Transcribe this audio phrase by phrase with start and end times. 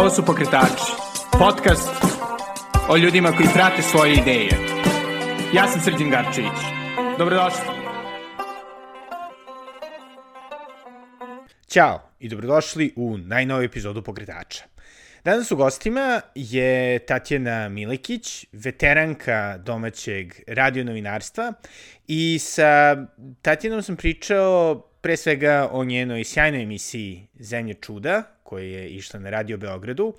[0.00, 0.92] Ovo su Pokretači,
[1.38, 1.90] podcast
[2.88, 4.50] o ljudima koji prate svoje ideje.
[5.54, 6.60] Ja sam Srđan Garčević.
[7.18, 7.60] Dobrodošli.
[11.68, 14.64] Ćao i dobrodošli u najnoviju epizodu Pokretača.
[15.24, 21.52] Danas u gostima je Tatjana Milekić, veteranka domaćeg radionovinarstva
[22.06, 22.96] i sa
[23.42, 29.30] Tatjanom sam pričao pre svega o njenoj sjajnoj emisiji Zemlje čuda, koja je išla na
[29.30, 30.14] Radio Beogradu,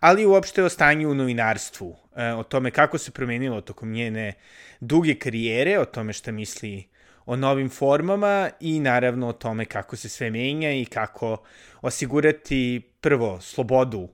[0.00, 4.32] ali uopšte o stanju u novinarstvu, e, o tome kako se promenilo tokom njene
[4.80, 6.86] duge karijere, o tome šta misli
[7.26, 11.36] o novim formama i naravno o tome kako se sve menja i kako
[11.82, 14.08] osigurati prvo slobodu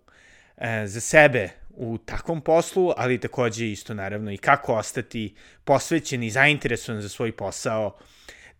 [0.57, 5.35] e, za sebe u takvom poslu, ali takođe isto naravno i kako ostati
[5.65, 7.97] posvećen i zainteresovan za svoj posao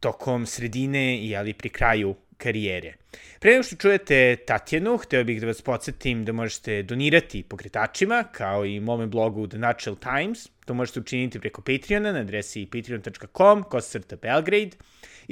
[0.01, 2.95] tokom sredine i ali pri kraju karijere.
[3.41, 8.65] Pre nego što čujete Tatjanu, hteo bih da vas podsjetim da možete donirati pokretačima, kao
[8.67, 10.49] i mome blogu The Natural Times.
[10.65, 14.77] To možete učiniti preko Patreona na adresi patreon.com, kosacrta Belgrade,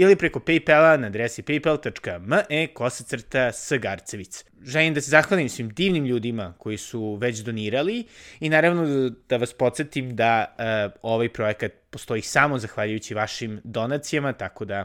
[0.01, 4.45] ili preko Paypala na adresi paypal.me kosacrta Sgarcevic.
[4.63, 8.07] Želim da se zahvalim svim divnim ljudima koji su već donirali
[8.41, 14.65] i naravno da vas podsjetim da uh, ovaj projekat postoji samo zahvaljujući vašim donacijama, tako
[14.65, 14.85] da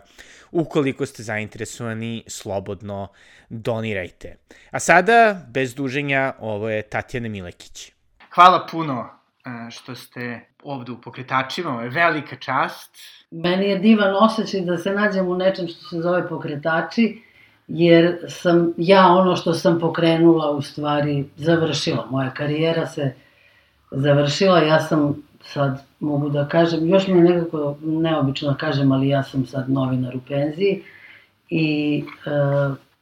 [0.52, 3.07] ukoliko ste zainteresovani, slobodno
[3.50, 4.35] donirajte.
[4.72, 7.91] A sada, bez duženja, ovo je Tatjana Milekić.
[8.33, 9.14] Hvala puno
[9.71, 12.97] što ste ovde u pokretačima, ovo je velika čast.
[13.31, 17.21] Meni je divan osjećaj da se nađem u nečem što se zove pokretači,
[17.67, 22.07] jer sam ja ono što sam pokrenula u stvari završila.
[22.09, 23.13] Moja karijera se
[23.91, 29.07] završila, ja sam sad mogu da kažem, još mi je nekako neobično da kažem, ali
[29.07, 30.83] ja sam sad novinar u penziji
[31.49, 32.29] i e,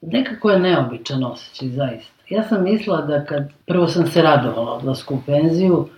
[0.02, 2.14] nekako je neobičan osjećaj, zaista.
[2.30, 5.90] Ja sam mislila da kad, prvo sam se radovala odlasku u penziju,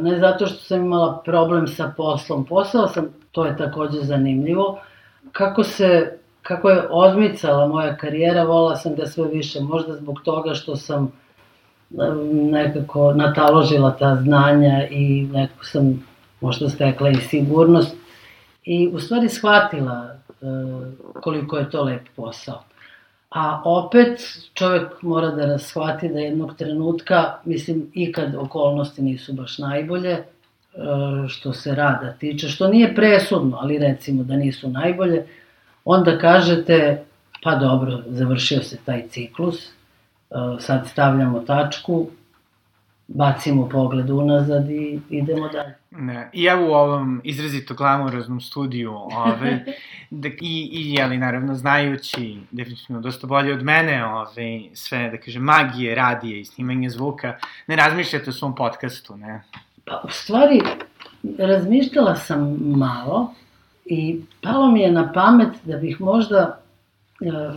[0.00, 4.78] ne zato što sam imala problem sa poslom, posao sam, to je takođe zanimljivo,
[5.32, 10.54] kako se, kako je odmicala moja karijera, volala sam da sve više, možda zbog toga
[10.54, 11.12] što sam
[12.50, 16.04] nekako nataložila ta znanja i nekako sam
[16.40, 17.96] možda stekla i sigurnost.
[18.64, 20.44] I u stvari shvatila e,
[21.20, 22.62] koliko je to lep posao.
[23.30, 24.20] A opet
[24.54, 30.24] čovek mora da rashvati da jednog trenutka, mislim i kad okolnosti nisu baš najbolje, e,
[31.28, 35.26] što se rada tiče, što nije presudno, ali recimo da nisu najbolje,
[35.84, 37.04] onda kažete,
[37.42, 39.78] pa dobro, završio se taj ciklus,
[40.30, 42.06] Uh, sad stavljamo tačku,
[43.08, 45.74] bacimo pogled unazad i idemo dalje.
[45.90, 49.64] Ne, i ja u ovom izrazito glamuroznom studiju, ove,
[50.10, 55.42] da, i, i jeli, naravno, znajući definitivno dosta bolje od mene, ove, sve, da kažem,
[55.42, 59.42] magije, radije i snimanje zvuka, ne razmišljate o svom podcastu, ne?
[59.84, 60.60] Pa, u stvari,
[61.38, 63.34] razmišljala sam malo
[63.84, 66.60] i palo mi je na pamet da bih možda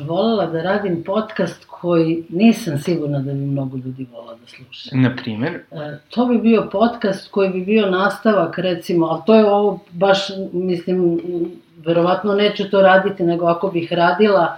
[0.05, 4.89] volela da radim podcast koji nisam sigurna da bi mnogo ljudi volao da sluša.
[4.93, 5.53] Na primjer?
[5.71, 10.19] E, to bi bio podcast koji bi bio nastavak, recimo, ali to je ovo baš,
[10.53, 11.21] mislim,
[11.85, 14.57] verovatno neću to raditi, nego ako bih radila,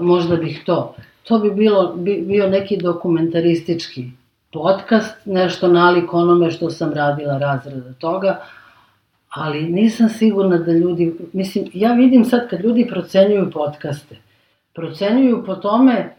[0.00, 0.94] možda bih to.
[1.22, 4.10] To bi bilo, bi, bio neki dokumentaristički
[4.52, 8.40] podcast, nešto nalik onome što sam radila razreda toga,
[9.28, 14.16] ali nisam sigurna da ljudi, mislim, ja vidim sad kad ljudi procenjuju podcaste,
[14.76, 16.10] procenjuju po tome e,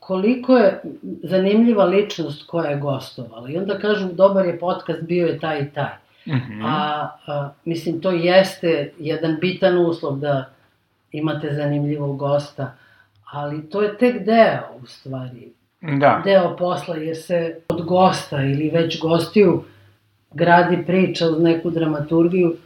[0.00, 0.82] koliko je
[1.22, 3.50] zanimljiva ličnost koja je gostovala.
[3.50, 5.94] I onda kažu, dobar je podcast, bio je taj i taj.
[6.26, 6.62] Mm -hmm.
[6.64, 10.44] a, a, mislim, to jeste jedan bitan uslov da
[11.12, 12.72] imate zanimljivog gosta,
[13.30, 15.52] ali to je tek deo, u stvari.
[15.80, 16.22] Da.
[16.24, 19.64] Deo posla, jer se od gosta ili već gostiju
[20.30, 22.56] gradi priča uz neku dramaturgiju,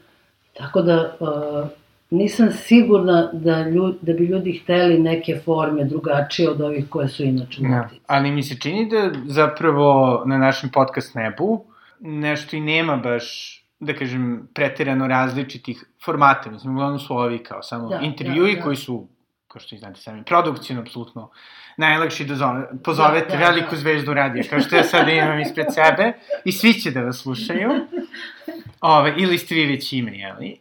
[0.58, 1.68] tako da uh,
[2.12, 7.22] nisam sigurna da, ljud, da bi ljudi hteli neke forme drugačije od ovih koje su
[7.22, 7.88] inače ja.
[8.06, 11.64] Ali mi se čini da zapravo na našem podcast nebu
[12.00, 16.50] nešto i nema baš da kažem, pretirano različitih formata.
[16.50, 18.62] Mislim, uglavnom su ovi kao samo da, intervjui da, da.
[18.62, 19.08] koji su,
[19.48, 21.30] kao što znate sami, produkcijno, apsolutno
[21.76, 23.76] najlakši da zove, pozovete da, da, veliku da.
[23.76, 26.12] zvezdu radija, kao što ja sad imam ispred sebe,
[26.44, 27.70] i svi će da vas slušaju.
[28.80, 30.56] Ove, ili ste vi već ime, jeli?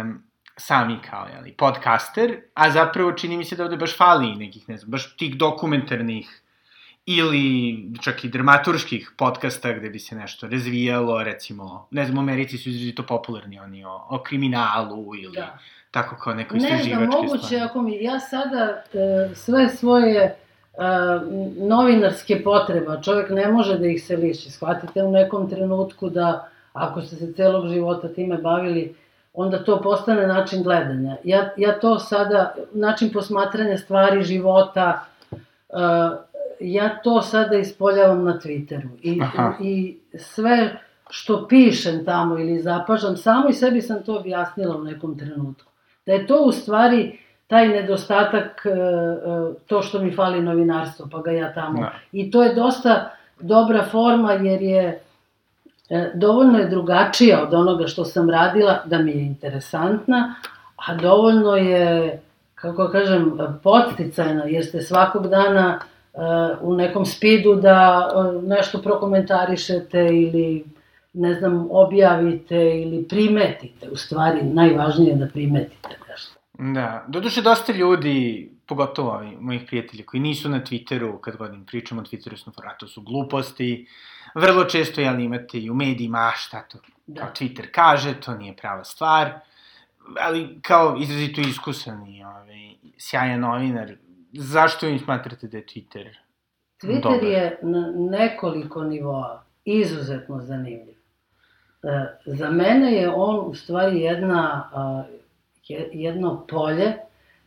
[0.00, 0.22] Um,
[0.56, 4.76] sami kao, jeli, podcaster, a zapravo čini mi se da ovde baš fali nekih, ne
[4.76, 6.40] znam, baš tih dokumentarnih
[7.06, 12.58] ili čak i dramaturških podcasta gde bi se nešto razvijalo, recimo, ne znam, u Americi
[12.58, 15.58] su izrazito popularni oni o, o kriminalu ili da.
[15.90, 17.06] tako kao neko istraživačke stvari.
[17.06, 17.64] Ne znam, moguće, stvari.
[17.64, 20.36] ako mi, ja sada e, sve svoje
[21.56, 24.50] novinarske potreba, čovjek ne može da ih se liši.
[24.50, 28.94] Shvatite u nekom trenutku da ako ste se celog života time bavili,
[29.34, 31.16] onda to postane način gledanja.
[31.24, 35.04] Ja, ja to sada, način posmatranja stvari, života,
[35.68, 35.78] uh,
[36.60, 38.88] ja to sada ispoljavam na Twitteru.
[39.02, 39.52] I, Aha.
[39.60, 40.76] i sve
[41.10, 45.70] što pišem tamo ili zapažam, samo i sebi sam to objasnila u nekom trenutku.
[46.06, 48.70] Da je to u stvari taj nedostatak, e,
[49.66, 51.80] to što mi fali novinarstvo, pa ga ja tamo.
[51.80, 51.92] Da.
[52.12, 53.10] I to je dosta
[53.40, 55.00] dobra forma jer je
[56.14, 60.34] dovoljno je drugačija od onoga što sam radila da mi je interesantna,
[60.76, 62.20] a dovoljno je,
[62.54, 65.80] kako kažem, podsticajna, jer ste svakog dana
[66.60, 68.08] u nekom spidu da
[68.42, 70.64] nešto prokomentarišete ili
[71.12, 76.40] ne znam, objavite ili primetite, u stvari najvažnije je da primetite nešto.
[76.58, 81.64] Da, doduše dosta ljudi, pogotovo ovi mojih prijatelja koji nisu na Twitteru, kad god im
[81.64, 83.86] pričamo o Twitteru, su to su gluposti,
[84.34, 87.20] vrlo često, jel, imate i u medijima, a šta to, da.
[87.20, 89.32] kao Twitter kaže, to nije prava stvar,
[90.20, 93.92] ali kao izrazito iskusan i ovaj, sjajan novinar,
[94.32, 96.08] zašto vi smatrate da je Twitter
[96.82, 97.24] Twitter dobar?
[97.24, 100.94] je na nekoliko nivoa izuzetno zanimljiv.
[101.82, 104.70] E, za mene je on u stvari jedna
[105.92, 106.96] jedno polje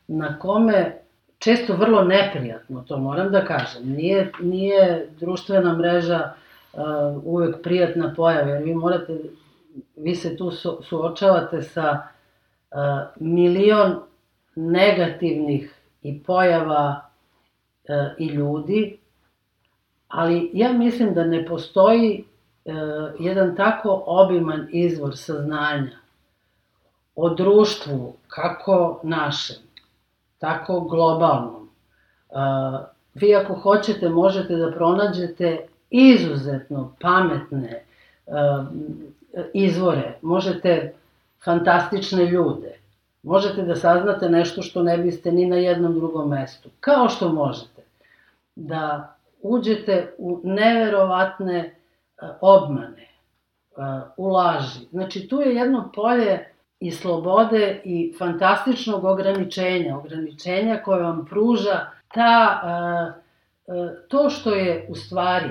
[0.07, 0.97] na kome
[1.39, 3.81] često vrlo neprijatno, to moram da kažem.
[3.83, 6.46] Nije, nije društvena mreža uh,
[7.23, 9.19] uvek prijatna pojava, jer vi morate,
[9.95, 11.91] vi se tu su, suočavate sa
[12.71, 12.77] uh,
[13.19, 13.99] milion
[14.55, 17.01] negativnih i pojava
[17.89, 18.99] uh, i ljudi,
[20.07, 22.23] ali ja mislim da ne postoji
[22.65, 22.73] uh,
[23.19, 25.97] jedan tako obiman izvor saznanja
[27.15, 29.57] o društvu, kako našem,
[30.37, 31.69] tako globalnom.
[33.13, 37.83] Vi ako hoćete, možete da pronađete izuzetno pametne
[39.53, 40.93] izvore, možete
[41.43, 42.79] fantastične ljude,
[43.23, 47.81] možete da saznate nešto što ne biste ni na jednom drugom mestu, kao što možete
[48.55, 51.75] da uđete u neverovatne
[52.41, 53.07] obmane,
[54.17, 54.85] u laži.
[54.91, 56.47] Znači, tu je jedno polje
[56.79, 62.61] i slobode i fantastičnog ograničenja, ograničenja koje vam pruža ta,
[64.07, 65.49] to što je u stvari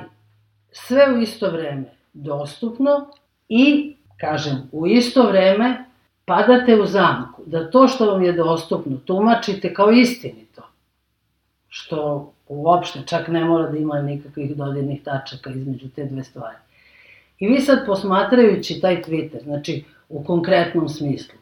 [0.76, 3.06] sve u isto vreme dostupno
[3.48, 5.84] i, kažem, u isto vreme
[6.24, 10.62] padate u zamku, da to što vam je dostupno tumačite kao istinito,
[11.68, 16.56] što uopšte čak ne mora da ima nikakvih dodirnih tačaka između te dve stvari.
[17.38, 21.38] I vi sad posmatrajući taj Twitter, znači u konkretnom smislu.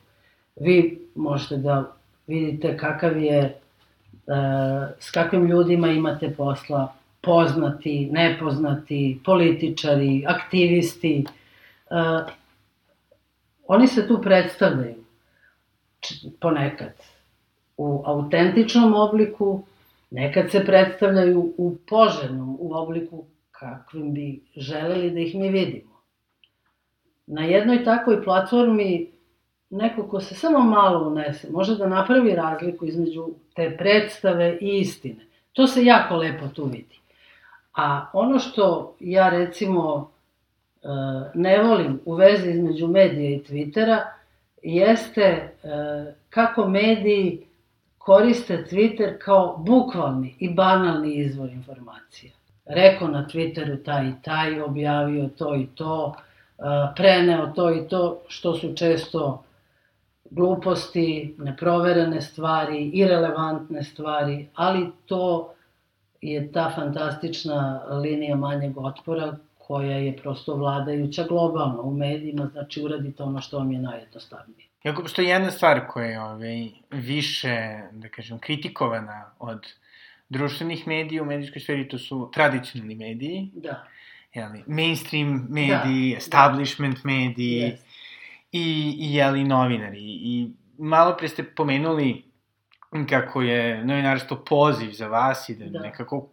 [0.57, 1.93] Vi možete da
[2.27, 3.55] vidite kakav je, e,
[4.99, 6.93] s kakvim ljudima imate posla,
[7.25, 11.25] poznati, nepoznati, političari, aktivisti.
[11.25, 11.95] E,
[13.67, 15.05] oni se tu predstavljaju
[16.41, 16.93] ponekad
[17.77, 19.65] u autentičnom obliku,
[20.11, 25.95] nekad se predstavljaju u poželjnom, u obliku kakvim bi želeli da ih mi vidimo
[27.27, 29.11] na jednoj takvoj platformi
[29.71, 35.27] neko ko se samo malo unese može da napravi razliku između te predstave i istine.
[35.53, 36.99] To se jako lepo tu vidi.
[37.75, 40.11] A ono što ja recimo
[40.83, 40.89] e,
[41.35, 44.01] ne volim u vezi između medija i Twittera
[44.63, 45.51] jeste e,
[46.31, 47.47] kako mediji
[47.99, 52.33] koriste Twitter kao bukvalni i banalni izvor informacija.
[52.67, 56.15] Rekao na Twitteru taj i taj, objavio to i to,
[56.97, 59.45] preneo to i to, što su često
[60.31, 65.54] gluposti, neproverene stvari, irelevantne stvari, ali to
[66.31, 73.23] je ta fantastična linija manjeg otpora koja je prosto vladajuća globalno u medijima, znači uradite
[73.23, 74.69] ono što vam je najjednostavnije.
[74.85, 79.67] Jako, što je jedna stvar koja je ovaj, više, da kažem, kritikovana od
[80.29, 83.51] društvenih medija u medijskoj sferi, to su tradicionalni mediji.
[83.55, 83.85] Da
[84.35, 87.11] jeli, mainstream mediji, da, establishment da.
[87.11, 87.77] mediji yes.
[88.53, 90.01] i, i jeli, novinari.
[90.03, 92.23] I malo pre ste pomenuli
[93.11, 95.79] kako je novinarstvo poziv za vas i da, da.
[95.81, 96.29] nekako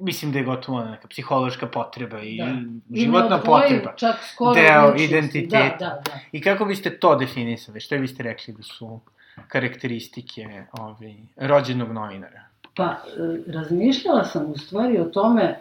[0.00, 3.00] mislim da je gotovo neka psihološka potreba i da.
[3.00, 3.94] životna potreba.
[3.96, 5.76] Čak skoro deo identiteta.
[5.78, 6.18] Da, da, da.
[6.32, 7.80] I kako biste to definisali?
[7.80, 9.00] Što biste rekli da su
[9.48, 12.40] karakteristike ovaj, rođenog novinara?
[12.76, 15.58] Pa, e, razmišljala sam u stvari o tome e,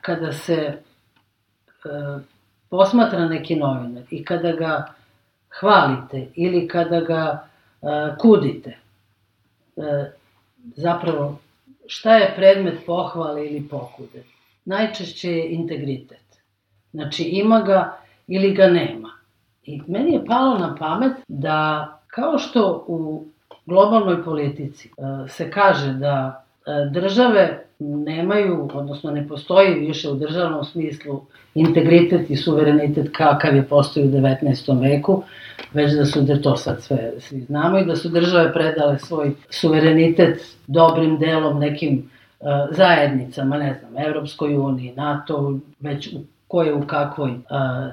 [0.00, 0.78] kada se e,
[2.70, 4.94] posmatra neki novinar i kada ga
[5.60, 7.49] hvalite ili kada ga
[8.18, 8.76] kudite,
[9.76, 10.10] e,
[10.76, 11.38] zapravo
[11.86, 14.22] šta je predmet pohvale ili pokude?
[14.64, 16.42] Najčešće je integritet.
[16.92, 17.96] Znači ima ga
[18.26, 19.10] ili ga nema.
[19.64, 23.24] I meni je palo na pamet da kao što u
[23.66, 26.49] globalnoj politici e, se kaže da e,
[26.90, 31.20] države nemaju, odnosno ne postoji više u državnom smislu
[31.54, 34.80] integritet i suverenitet kakav je postoji u 19.
[34.80, 35.22] veku,
[35.72, 39.32] već da su, da to sad sve svi znamo i da su države predale svoj
[39.50, 46.86] suverenitet dobrim delom nekim uh, zajednicama, ne znam, Evropskoj uniji, NATO, već u koje u
[46.86, 47.36] kakvoj uh,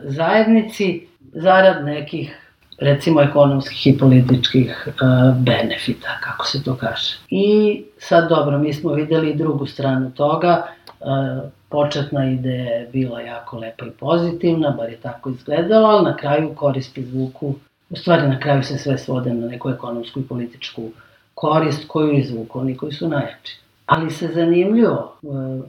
[0.04, 2.47] zajednici, zarad nekih
[2.78, 7.18] recimo ekonomskih i političkih uh, benefita, kako se to kaže.
[7.30, 10.68] I sad dobro, mi smo videli i drugu stranu toga,
[11.00, 16.18] uh, početna ideja je bila jako lepa i pozitivna, bar je tako izgledalo, ali na
[16.18, 17.56] kraju koristi zvuku,
[17.90, 20.92] u stvari na kraju se sve svode na neku ekonomsku i političku
[21.34, 23.58] korist koju izvuku oni koji su najjači.
[23.88, 25.20] Ali se zanimljivo,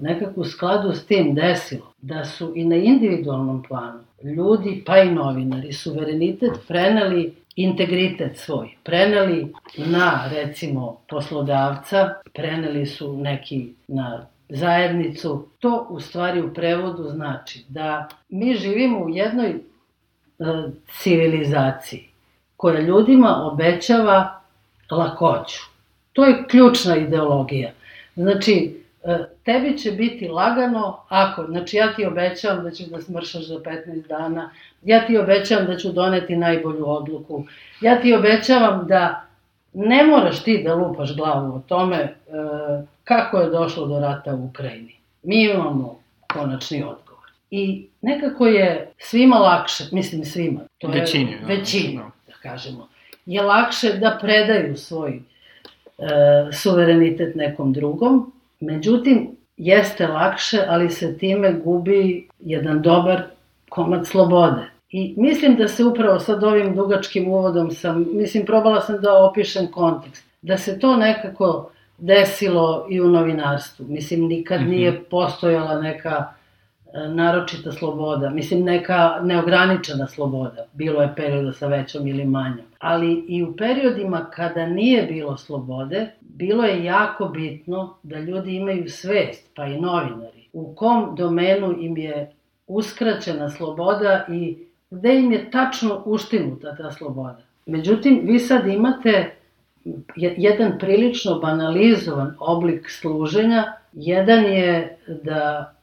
[0.00, 5.10] nekako u skladu s tim desilo da su i na individualnom planu ljudi, pa i
[5.10, 15.48] novinari, suverenitet preneli integritet svoj, preneli na, recimo, poslodavca, preneli su neki na zajednicu.
[15.58, 19.58] To u stvari u prevodu znači da mi živimo u jednoj e,
[20.92, 22.08] civilizaciji
[22.56, 24.40] koja ljudima obećava
[24.90, 25.60] lakoću.
[26.12, 27.70] To je ključna ideologija.
[28.18, 33.46] Znači, E, tebi će biti lagano ako, znači ja ti obećavam da ćeš da smršaš
[33.46, 34.50] za 15 dana,
[34.82, 37.44] ja ti obećavam da ću doneti najbolju odluku,
[37.80, 39.24] ja ti obećavam da
[39.72, 42.14] ne moraš ti da lupaš glavu o tome e,
[43.04, 44.96] kako je došlo do rata u Ukrajini.
[45.22, 46.00] Mi imamo
[46.32, 47.30] konačni odgovor.
[47.50, 52.10] I nekako je svima lakše, mislim svima, to je većini, da, većini, da.
[52.26, 52.88] da kažemo,
[53.26, 55.20] je lakše da predaju svoj
[56.52, 63.22] suverenitet nekom drugom, Međutim, jeste lakše, ali se time gubi jedan dobar
[63.68, 64.62] komad slobode.
[64.90, 69.66] I mislim da se upravo sad ovim dugačkim uvodom sam, mislim, probala sam da opišem
[69.66, 73.86] kontekst, da se to nekako desilo i u novinarstvu.
[73.88, 74.68] Mislim, nikad mm -hmm.
[74.68, 76.37] nije postojala neka e,
[77.08, 80.66] naročita sloboda, mislim neka neograničena sloboda.
[80.72, 82.66] Bilo je perioda sa većom ili manjom.
[82.78, 88.90] Ali i u periodima kada nije bilo slobode, bilo je jako bitno da ljudi imaju
[88.90, 92.32] svest, pa i novinari, u kom domenu im je
[92.66, 94.56] uskraćena sloboda i
[94.90, 97.38] gde im je tačno uštinuta ta sloboda.
[97.66, 99.30] Međutim, vi sad imate
[100.16, 103.72] jedan prilično banalizovan oblik služenja.
[103.92, 105.74] Jedan je da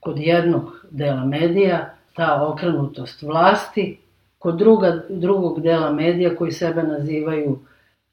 [0.00, 3.98] kod jednog dela medija ta okrenutost vlasti,
[4.38, 7.58] kod druga, drugog dela medija koji sebe nazivaju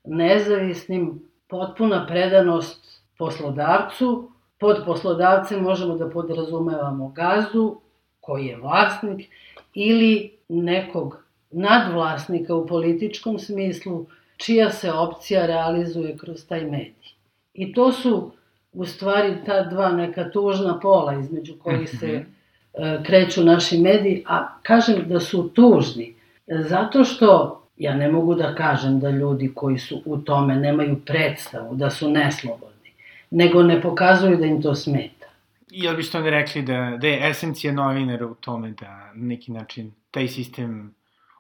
[0.03, 4.31] nezavisnim, potpuna predanost poslodavcu.
[4.59, 7.81] Pod poslodavcem možemo da podrazumevamo gazdu,
[8.21, 9.29] koji je vlasnik,
[9.73, 11.17] ili nekog
[11.51, 14.05] nadvlasnika u političkom smislu,
[14.37, 17.13] čija se opcija realizuje kroz taj medij.
[17.53, 18.31] I to su
[18.77, 22.83] u stvari ta dva neka tužna pola između kojih se mhm.
[22.83, 26.13] e, kreću naši mediji, a kažem da su tužni,
[26.47, 31.75] zato što Ja ne mogu da kažem da ljudi koji su u tome nemaju predstavu,
[31.75, 32.91] da su neslobodni,
[33.31, 35.27] nego ne pokazuju da im to smeta.
[35.69, 39.91] Jel biste onda rekli da, da je esencija novinara u tome da na neki način
[40.11, 40.95] taj sistem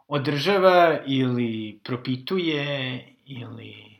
[0.07, 3.96] održava ili propituje ili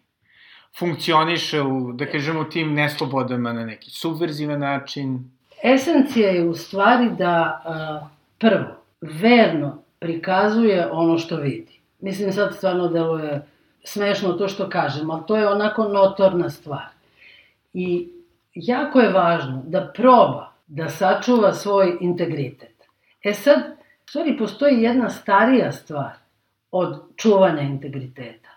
[0.79, 5.31] funkcioniše u, da kažemo, tim neslobodama na neki subverzivan način?
[5.63, 8.07] Esencija je u stvari da a,
[8.39, 11.79] prvo, verno prikazuje ono što vidi.
[11.99, 13.45] Mislim, sad stvarno deluje
[13.83, 16.87] smešno to što kažem, ali to je onako notorna stvar.
[17.73, 18.09] I
[18.53, 22.75] jako je važno da proba da sačuva svoj integritet.
[23.23, 23.59] E sad,
[24.09, 26.11] stvari, postoji jedna starija stvar
[26.71, 28.49] od čuvanja integriteta.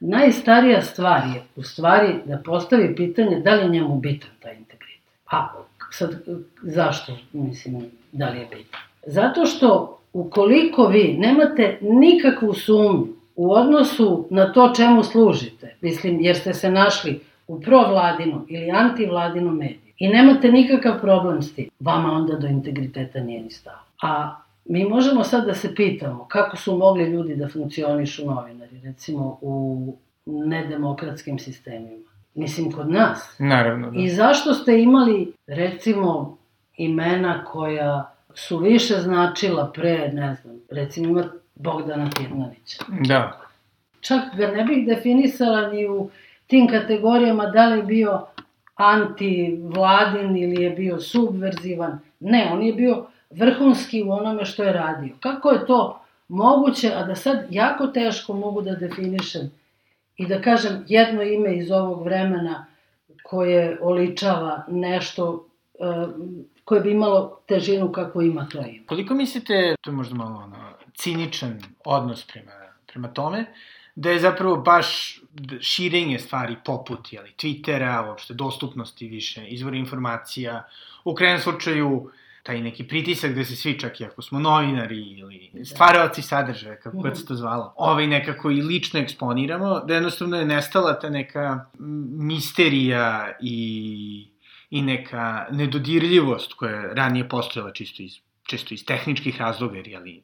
[0.00, 5.12] Najstarija stvar je, u stvari, da postavi pitanje da li je njemu bitan taj integritet.
[5.30, 5.48] A
[5.90, 6.22] sad,
[6.62, 8.80] zašto, mislim, da li je bitan?
[9.06, 16.36] Zato što ukoliko vi nemate nikakvu sumnju u odnosu na to čemu služite, mislim, jer
[16.36, 22.12] ste se našli u provladinom ili antivladinom mediju i nemate nikakav problem s tim, vama
[22.12, 23.78] onda do integriteta nije ni stalo.
[24.02, 24.36] A
[24.68, 29.96] mi možemo sad da se pitamo kako su mogli ljudi da funkcionišu novinari, recimo u
[30.26, 32.08] nedemokratskim sistemima.
[32.34, 33.34] Mislim, kod nas.
[33.38, 34.00] Naravno, da.
[34.00, 36.38] I zašto ste imali, recimo,
[36.76, 42.84] imena koja su više značila pre, ne znam, recimo ima Bogdana Tirnovića.
[43.08, 43.40] Da.
[44.00, 46.10] Čak ga ne bih definisala ni u
[46.46, 48.26] tim kategorijama da li je bio
[48.74, 51.98] antivladin ili je bio subverzivan.
[52.20, 55.14] Ne, on je bio vrhunski u onome što je radio.
[55.20, 59.50] Kako je to moguće, a da sad jako teško mogu da definišem
[60.16, 62.66] i da kažem jedno ime iz ovog vremena
[63.22, 66.10] koje oličava nešto uh,
[66.64, 68.86] koje bi imalo težinu kako ima to ime.
[68.86, 70.56] Koliko mislite, to je možda malo ono,
[70.94, 72.52] ciničan odnos prema,
[72.86, 73.44] prema tome,
[73.94, 75.20] da je zapravo baš
[75.60, 80.68] širenje stvari poput jeli, Twittera, uopšte dostupnosti više, izvora informacija,
[81.04, 82.10] u krenem slučaju
[82.48, 85.64] taj neki pritisak gde se svi, čak i ako smo novinari ili da.
[85.64, 90.44] stvaravaci sadržaja, kako god se to zvalo, ovaj nekako i lično eksponiramo, da jednostavno je
[90.44, 91.64] nestala ta neka
[92.30, 94.28] misterija i,
[94.70, 98.12] i neka nedodirljivost koja je ranije postojala čisto iz,
[98.46, 100.22] često iz tehničkih razloga, jer jeli,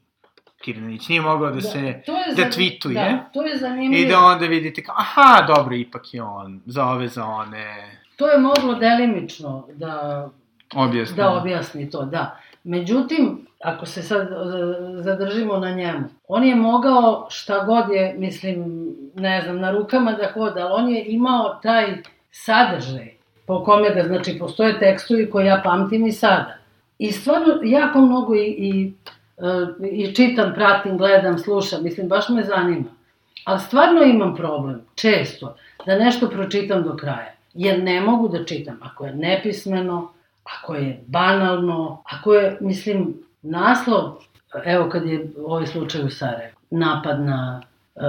[0.62, 2.02] Kirnanić nije mogao da, da se,
[2.36, 2.94] da tweetuje.
[2.94, 4.02] Da, to je zanimljivo.
[4.02, 7.98] I da onda vidite kao, aha, dobro, ipak je on, za ove, za one.
[8.16, 10.28] To je moglo delimično da
[10.76, 11.16] objasni.
[11.16, 12.38] Da objasni to, da.
[12.64, 14.34] Međutim, ako se sad e,
[15.02, 20.30] zadržimo na njemu, on je mogao šta god je, mislim, ne znam, na rukama da
[20.34, 21.96] hoda, ali on je imao taj
[22.30, 23.14] sadržaj
[23.46, 26.56] po kome ga, znači, postoje tekstovi koje ja pamtim i sada.
[26.98, 28.92] I stvarno, jako mnogo i, i,
[29.38, 32.84] e, i čitam, pratim, gledam, slušam, mislim, baš me zanima.
[33.44, 37.34] Ali stvarno imam problem, često, da nešto pročitam do kraja.
[37.54, 38.80] Jer ne mogu da čitam.
[38.82, 40.12] Ako je nepismeno,
[40.44, 44.12] ako je banalno, ako je, mislim, naslov,
[44.64, 47.62] evo kad je ovaj slučaj u Sarajevu, napad na
[47.94, 48.02] uh,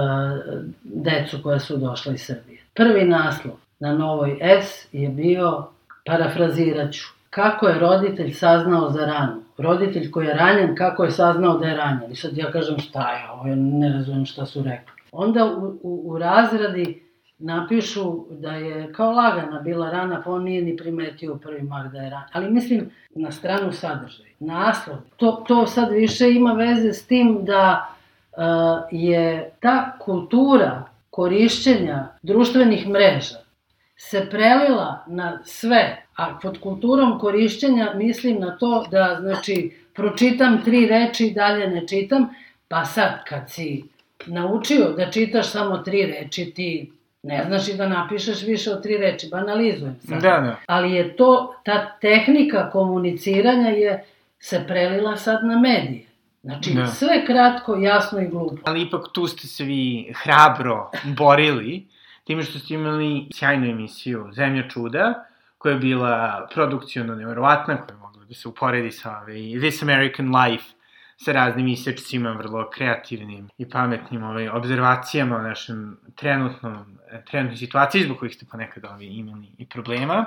[0.82, 2.58] decu koja su došla iz Srbije.
[2.74, 5.66] Prvi naslov na Novoj S je bio,
[6.06, 9.42] parafraziraću, kako je roditelj saznao za ranu.
[9.58, 12.12] Roditelj koji je ranjen, kako je saznao da je ranjen.
[12.12, 14.92] I sad ja kažem šta je ovo, ne razumijem šta su rekli.
[15.12, 17.05] Onda u, u, u razradi
[17.38, 21.98] napišu da je kao lagana bila rana, pa on nije ni primetio prvi mah da
[21.98, 22.28] je rana.
[22.32, 24.96] Ali mislim na stranu sadržaj, naslov.
[25.16, 27.88] To, to sad više ima veze s tim da
[28.32, 28.42] uh,
[28.90, 33.46] je ta kultura korišćenja društvenih mreža
[33.96, 40.86] se prelila na sve, a pod kulturom korišćenja mislim na to da, znači, pročitam tri
[40.86, 42.28] reči i dalje ne čitam,
[42.68, 43.84] pa sad kad si
[44.26, 46.92] naučio da čitaš samo tri reči, ti
[47.26, 50.22] Ne znaš i da napišeš više od tri reči, banalizujem sad.
[50.22, 50.56] Da, da.
[50.66, 54.04] Ali je to, ta tehnika komuniciranja je
[54.38, 56.06] se prelila sad na medije.
[56.42, 56.86] Znači, da.
[56.86, 58.56] sve kratko, jasno i glupo.
[58.64, 61.86] Ali ipak tu ste se vi hrabro borili,
[62.24, 65.26] time što ste imali sjajnu emisiju Zemlja čuda,
[65.58, 69.20] koja je bila produkcijno nevjerovatna, koja je mogla da se uporedi sa
[69.60, 70.64] This American Life,
[71.16, 76.98] sa raznim isečcima, vrlo kreativnim i pametnim ovaj, observacijama o našem trenutnom,
[77.30, 80.24] trenutnoj situaciji, zbog kojih ste ponekad ovaj, imali i problema.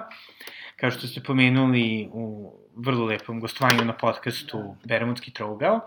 [0.76, 5.82] Kao što ste pomenuli u vrlo lepom gostovanju na podcastu Bermudski trougao.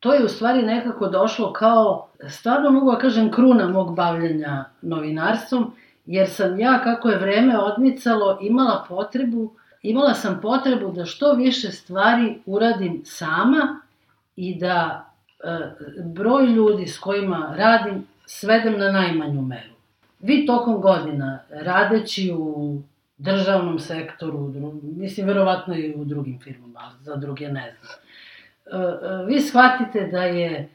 [0.00, 5.72] To je u stvari nekako došlo kao, stvarno mogu da kažem, kruna mog bavljenja novinarstvom,
[6.06, 11.70] jer sam ja, kako je vreme odmicalo, imala potrebu, imala sam potrebu da što više
[11.70, 13.80] stvari uradim sama,
[14.40, 15.06] i da
[15.44, 15.58] e,
[16.04, 19.74] broj ljudi s kojima radim svedem na najmanju meru.
[20.20, 22.78] Vi tokom godina, radeći u
[23.18, 27.92] državnom sektoru, mislim, verovatno i u drugim firmama, za druge ne znam,
[28.82, 30.68] e, e, vi shvatite da je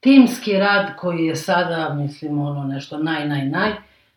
[0.00, 3.72] timski rad koji je sada, mislim, ono nešto naj, naj, naj,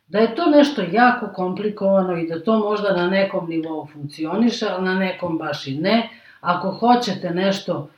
[0.07, 4.85] da je to nešto jako komplikovano i da to možda na nekom nivou funkcioniše, ali
[4.85, 6.09] na nekom baš i ne.
[6.41, 7.89] Ako hoćete nešto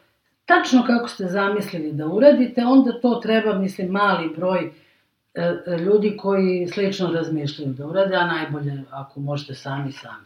[0.48, 6.18] tačno kako ste zamislili da uradite, onda to treba, mislim, mali broj e, e, ljudi
[6.18, 10.26] koji slično razmišljaju da urade, a najbolje ako možete sami sami.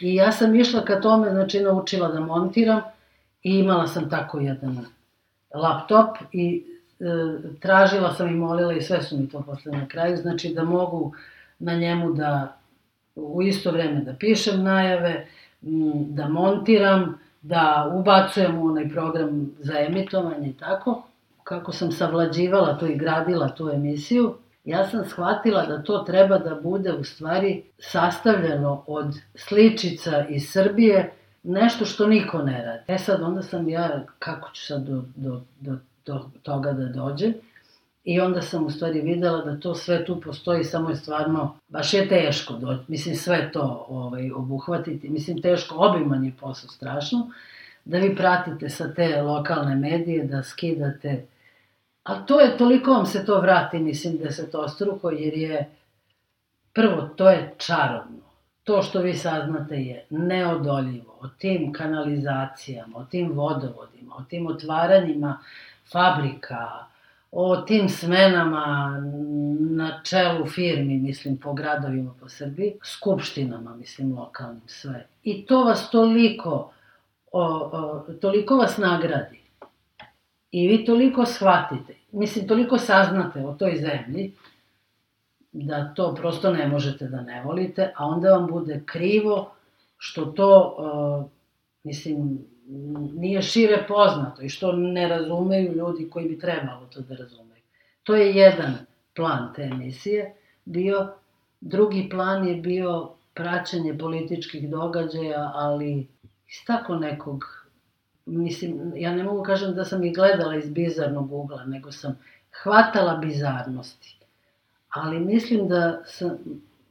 [0.00, 2.80] I ja sam išla ka tome, znači naučila da montiram
[3.42, 4.86] i imala sam tako jedan
[5.54, 6.64] laptop i
[7.00, 7.04] e,
[7.60, 11.12] tražila sam i molila i sve su mi to posle na kraju, znači da mogu
[11.58, 12.56] na njemu da
[13.16, 15.26] u isto vreme da pišem najave,
[16.08, 21.02] da montiram, da ubacujem u onaj program za emitovanje i tako,
[21.44, 26.54] kako sam savlađivala to i gradila tu emisiju, ja sam shvatila da to treba da
[26.54, 32.82] bude u stvari sastavljeno od sličica iz Srbije, nešto što niko ne radi.
[32.86, 37.34] E sad, onda sam ja, kako ću sad do, do, do, do toga da dođem,
[38.08, 41.94] I onda sam u stvari videla da to sve tu postoji, samo je stvarno, baš
[41.94, 47.30] je teško, do, mislim sve to ovaj, obuhvatiti, mislim teško, obiman je posao strašno,
[47.84, 51.26] da vi pratite sa te lokalne medije, da skidate,
[52.02, 55.68] a to je, toliko vam se to vrati, mislim, da se to struko, jer je,
[56.72, 58.24] prvo, to je čarobno,
[58.64, 61.18] to što vi saznate je neodoljivo.
[61.20, 65.38] O tim kanalizacijama, o tim vodovodima, o tim otvaranjima
[65.92, 66.87] fabrika,
[67.30, 68.96] o tim smenama
[69.70, 75.06] na čelu firmi, mislim, po gradovima po Srbiji, skupštinama, mislim, lokalnim, sve.
[75.22, 76.72] I to vas toliko,
[77.32, 79.40] o, o, toliko vas nagradi.
[80.50, 84.32] I vi toliko shvatite, mislim, toliko saznate o toj zemlji,
[85.52, 89.50] da to prosto ne možete da ne volite, a onda vam bude krivo
[89.98, 91.30] što to, uh,
[91.84, 92.38] mislim,
[93.14, 97.62] nije šire poznato i što ne razumeju ljudi koji bi trebalo to da razumeju.
[98.02, 98.74] To je jedan
[99.16, 101.12] plan te emisije bio.
[101.60, 106.06] Drugi plan je bio praćanje političkih događaja, ali
[106.48, 107.44] iz tako nekog,
[108.26, 112.18] mislim, ja ne mogu kažem da sam ih gledala iz bizarnog ugla, nego sam
[112.62, 114.18] hvatala bizarnosti
[114.88, 116.30] ali mislim da sam,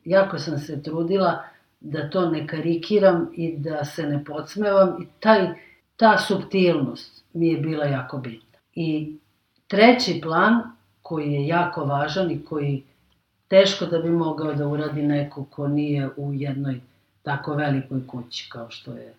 [0.06, 1.44] jako sam se trudila
[1.80, 5.48] da to ne karikiram i da se ne podsmevam i taj,
[5.98, 8.60] ta subtilnost mi je bila jako bitna.
[8.76, 9.18] I
[9.68, 10.62] treći plan
[11.02, 12.84] koji je jako važan i koji
[13.48, 16.82] teško da bi mogao da uradi neko ko nije u jednoj
[17.24, 19.14] tako velikoj kući kao što je e,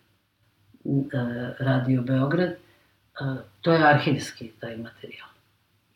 [1.59, 2.57] Radio Beograd, e,
[3.61, 5.29] to je arhivski taj materijal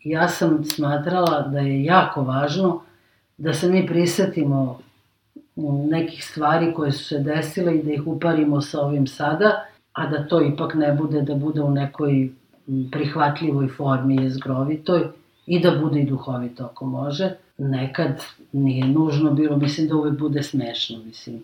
[0.05, 2.83] ja sam smatrala da je jako važno
[3.39, 4.81] da se mi prisetimo
[5.91, 10.27] nekih stvari koje su se desile i da ih uparimo sa ovim sada, a da
[10.29, 12.31] to ipak ne bude da bude u nekoj
[12.93, 15.03] prihvatljivoj formi jezgrovitoj
[15.47, 17.31] i da bude i duhovito ako može.
[17.59, 21.43] Nekad nije nužno bilo, mislim da uvek bude smešno, mislim.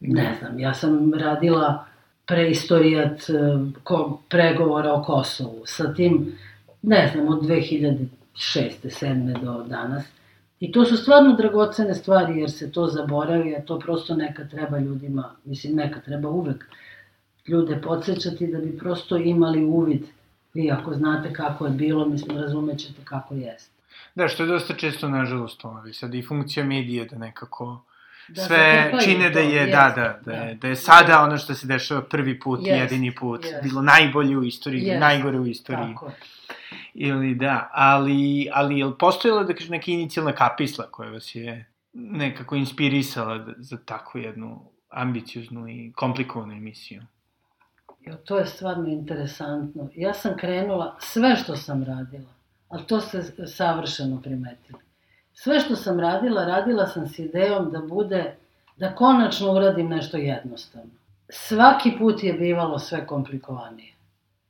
[0.00, 1.84] Ne znam, ja sam radila
[2.26, 6.32] preistorijat eh, pregovora o Kosovu sa tim
[6.82, 8.06] ne znam, od 2006.
[8.34, 9.44] 7.
[9.44, 10.04] do danas.
[10.60, 14.78] I to su stvarno dragocene stvari, jer se to zaboravi, a to prosto nekad treba
[14.78, 16.64] ljudima, mislim, nekad treba uvek
[17.48, 20.06] ljude podsjećati da bi prosto imali uvid.
[20.54, 23.80] Vi ako znate kako je bilo, mislim, razumećete kako jeste.
[24.14, 27.84] Da, što je dosta često, nažalost, ono, sad i funkcija medije da nekako
[28.28, 31.54] da sve čine da je, jest, da, da, da, je, da je sada ono što
[31.54, 33.62] se dešava prvi put, jest, jedini put, jest.
[33.62, 35.94] bilo najbolje u istoriji, jest, najgore u istoriji.
[35.94, 36.12] Tako.
[36.94, 41.66] Ili da, ali, ali je li postojala da kaže neka inicijalna kapisla koja vas je
[41.92, 47.02] nekako inspirisala za takvu jednu ambicioznu i komplikovanu emisiju?
[48.06, 49.88] Jo, to je stvarno interesantno.
[49.96, 52.30] Ja sam krenula, sve što sam radila,
[52.68, 54.78] ali to ste savršeno primetili.
[55.34, 58.34] Sve što sam radila, radila sam s idejom da bude,
[58.76, 60.90] da konačno uradim nešto jednostavno.
[61.28, 63.92] Svaki put je bivalo sve komplikovanije.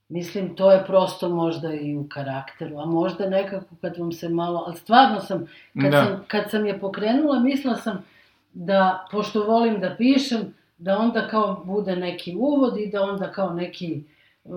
[0.09, 4.65] Mislim, to je prosto možda i u karakteru, a možda nekako kad vam se malo,
[4.67, 5.47] ali stvarno sam,
[5.83, 6.05] kad, da.
[6.05, 8.05] sam, kad sam je pokrenula, mislila sam
[8.53, 13.53] da, pošto volim da pišem, da onda kao bude neki uvod i da onda kao
[13.53, 14.05] neki,
[14.45, 14.55] uh,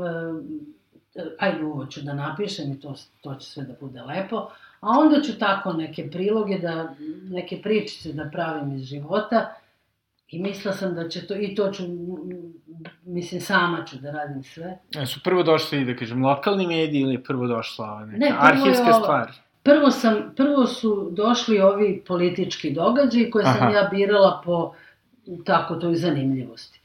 [1.40, 5.22] ajde uvod ću da napišem i to, to će sve da bude lepo, a onda
[5.22, 6.96] ću tako neke priloge, da,
[7.30, 9.54] neke pričice da pravim iz života,
[10.34, 11.84] I mislila sam da će to, i to ću,
[13.06, 14.78] mislim, sama ću da radim sve.
[15.02, 19.04] E, su prvo došli, da kažem, lokalni mediji ili prvo došla neka ne, arhivska ovo,
[19.04, 19.32] stvar?
[19.64, 23.58] Prvo, sam, prvo su došli ovi politički događaji koje Aha.
[23.58, 24.74] sam ja birala po
[25.46, 26.80] tako toj zanimljivosti.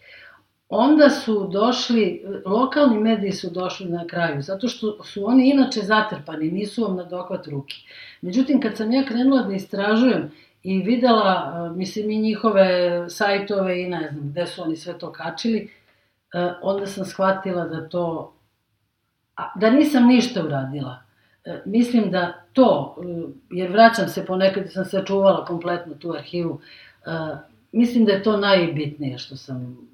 [0.68, 6.50] Onda su došli, lokalni mediji su došli na kraju, zato što su oni inače zatrpani,
[6.50, 7.74] nisu vam na dokvat ruke.
[8.20, 10.30] Međutim, kad sam ja krenula da istražujem
[10.62, 15.70] i videla, mislim, i njihove sajtove i ne znam gde su oni sve to kačili,
[16.62, 18.32] onda sam shvatila da to,
[19.54, 21.02] da nisam ništa uradila.
[21.64, 22.96] Mislim da to,
[23.50, 26.60] jer vraćam se ponekad, sam sačuvala kompletno tu arhivu,
[27.72, 29.88] mislim da je to najbitnije što sam,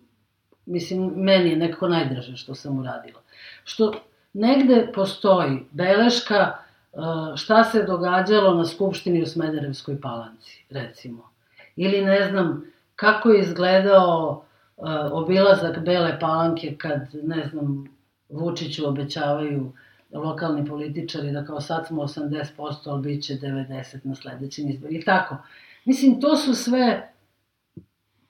[0.66, 3.20] mislim, meni je nekako najdraže što sam uradila.
[3.64, 3.92] Što
[4.32, 11.30] negde postoji beleška, Uh, šta se događalo na Skupštini u Smederevskoj palanci, recimo.
[11.76, 12.64] Ili ne znam,
[12.96, 14.44] kako je izgledao
[14.76, 17.88] uh, obilazak Bele palanke kad, ne znam,
[18.28, 19.72] Vučiću obećavaju
[20.12, 24.92] lokalni političari da kao sad smo 80%, ali bit će 90% na sledećem izboru.
[24.92, 25.36] I tako.
[25.84, 27.12] Mislim, to su sve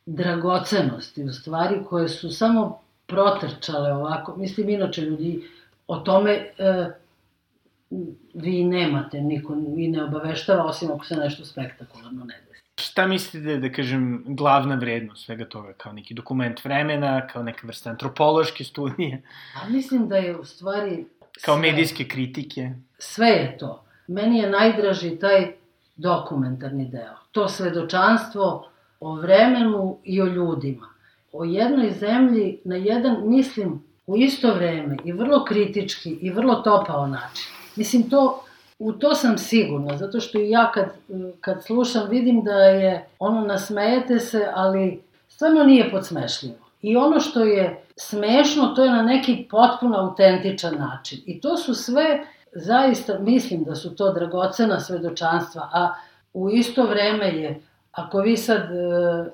[0.06, 4.36] dragocenosti, u stvari, koje su samo protrčale ovako.
[4.36, 5.48] Mislim, inače ljudi
[5.86, 6.50] o tome...
[6.58, 6.92] Uh,
[8.34, 12.62] vi nemate, niko vi ne obaveštava, osim ako se nešto spektakularno ne desi.
[12.76, 17.90] Šta mislite da, kažem, glavna vrednost svega toga, kao neki dokument vremena, kao neka vrsta
[17.90, 19.22] antropološke studije?
[19.62, 21.06] A mislim da je u stvari...
[21.44, 22.70] Kao sve, medijske kritike?
[22.98, 23.84] Sve je to.
[24.06, 25.52] Meni je najdraži taj
[25.96, 27.14] dokumentarni deo.
[27.32, 28.68] To svedočanstvo
[29.04, 30.86] o vremenu i o ljudima.
[31.32, 37.06] O jednoj zemlji na jedan, mislim, u isto vreme i vrlo kritički i vrlo topao
[37.06, 37.46] način.
[37.76, 38.44] Mislim, to,
[38.78, 40.86] u to sam sigurna, zato što i ja kad,
[41.40, 46.54] kad slušam vidim da je ono nasmejete se, ali stvarno nije podsmešljivo.
[46.82, 51.18] I ono što je smešno, to je na neki potpuno autentičan način.
[51.26, 55.94] I to su sve, zaista, mislim da su to dragocena svedočanstva, a
[56.34, 57.60] u isto vreme je,
[57.94, 59.24] ako vi sad e,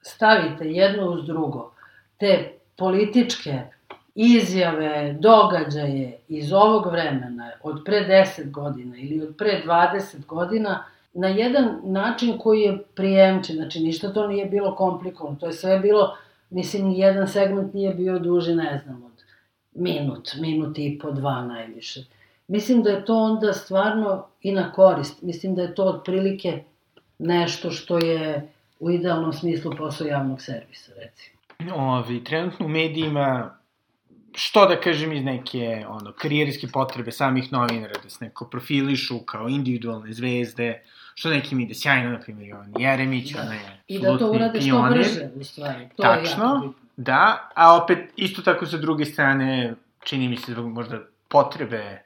[0.00, 1.72] stavite jedno uz drugo,
[2.18, 3.60] te političke
[4.14, 11.28] izjave, događaje iz ovog vremena, od pre 10 godina ili od pre 20 godina, na
[11.28, 16.16] jedan način koji je prijemčen, znači ništa to nije bilo komplikovano, to je sve bilo,
[16.50, 19.24] mislim, jedan segment nije bio duži, ne znam, od
[19.74, 22.04] minut, minut i po dva najviše.
[22.48, 26.62] Mislim da je to onda stvarno i na korist, mislim da je to otprilike
[27.22, 28.48] nešto što je
[28.80, 31.76] u idealnom smislu posao javnog servisa, recimo.
[31.76, 33.56] Ovi, trenutno u medijima
[34.34, 39.48] što da kažem iz neke ono, karijerske potrebe samih novinara, da se neko profilišu kao
[39.48, 40.82] individualne zvezde,
[41.14, 43.40] što nekim ide sjajno, na primjer, Jovan Jeremić, da.
[43.40, 45.88] ona je I da to urade što brže, u stvari.
[45.96, 50.52] To Tačno, je jako da, a opet, isto tako sa druge strane, čini mi se
[50.52, 52.02] zbog možda potrebe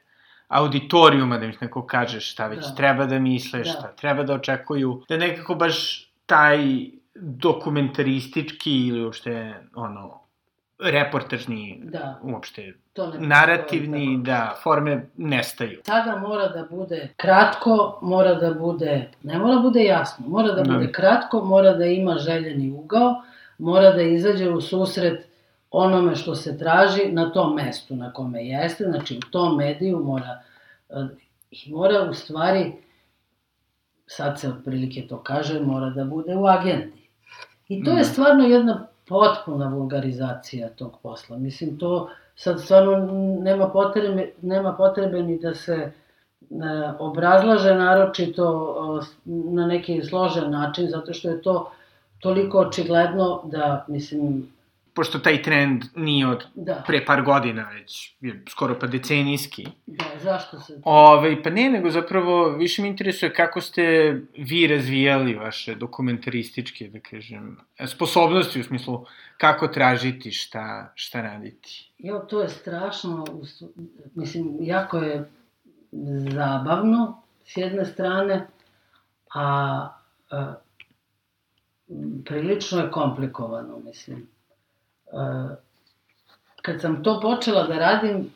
[0.47, 2.75] auditorijuma, da im neko kaže šta već da.
[2.75, 3.65] treba da misle, da.
[3.65, 6.59] šta treba da očekuju, da nekako baš taj
[7.15, 10.19] dokumentaristički ili uopšte ono
[10.79, 12.19] reportažni, da.
[12.23, 15.81] uopšte to ne narativni, da, da, forme nestaju.
[15.85, 20.63] Tada mora da bude kratko, mora da bude, ne mora da bude jasno, mora da
[20.63, 23.21] bude kratko, mora da ima željeni ugao,
[23.57, 25.27] mora da izađe u susret
[25.71, 30.41] onome što se traži na tom mestu na kome jeste, znači u tom mediju mora,
[30.89, 31.07] eh,
[31.51, 32.73] i mora u stvari,
[34.07, 37.07] sad se otprilike to kaže, mora da bude u agendi.
[37.67, 38.05] I to je mhm.
[38.05, 41.37] stvarno jedna potpuna vulgarizacija tog posla.
[41.37, 42.97] Mislim, to sad stvarno
[43.41, 45.91] nema potrebe, nema potrebe ni da se e,
[46.99, 51.71] obrazlaže naročito na neki složen način, zato što je to
[52.19, 54.51] toliko očigledno da, mislim,
[54.97, 56.83] pošto taj trend nije od da.
[56.87, 59.67] pre par godina, već je skoro pa decenijski.
[59.85, 60.79] Da, zašto se...
[60.83, 63.83] Ove, pa ne, nego zapravo više mi interesuje kako ste
[64.37, 69.05] vi razvijali vaše dokumentarističke, da kažem, sposobnosti u smislu
[69.37, 71.91] kako tražiti, šta, šta raditi.
[71.97, 73.25] Jo, to je strašno,
[74.15, 75.29] mislim, jako je
[76.33, 78.47] zabavno, s jedne strane,
[79.33, 79.89] a,
[80.31, 80.53] a
[82.25, 84.36] prilično je komplikovano, mislim
[86.61, 88.31] kad sam to počela da radim,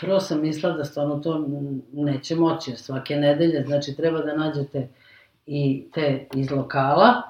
[0.00, 1.46] prvo sam mislila da stvarno to
[1.92, 4.88] neće moći, svake nedelje, znači treba da nađete
[5.46, 7.22] i te iz lokala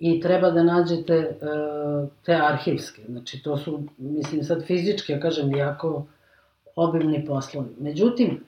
[0.00, 3.02] i treba da nađete uh, te arhivske.
[3.08, 6.06] Znači to su, mislim sad fizički, ja kažem, jako
[6.76, 7.68] obimni poslovi.
[7.78, 8.44] Međutim,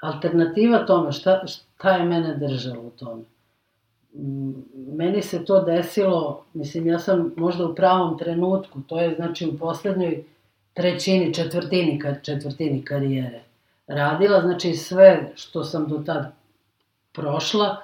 [0.00, 3.22] alternativa tome, šta, šta je mene držalo u tome?
[4.96, 9.58] Meni se to desilo, mislim, ja sam možda u pravom trenutku, to je znači u
[9.58, 10.24] poslednjoj
[10.74, 13.42] trećini, četvrtini, četvrtini karijere
[13.86, 16.32] radila, znači sve što sam do tad
[17.12, 17.76] prošla,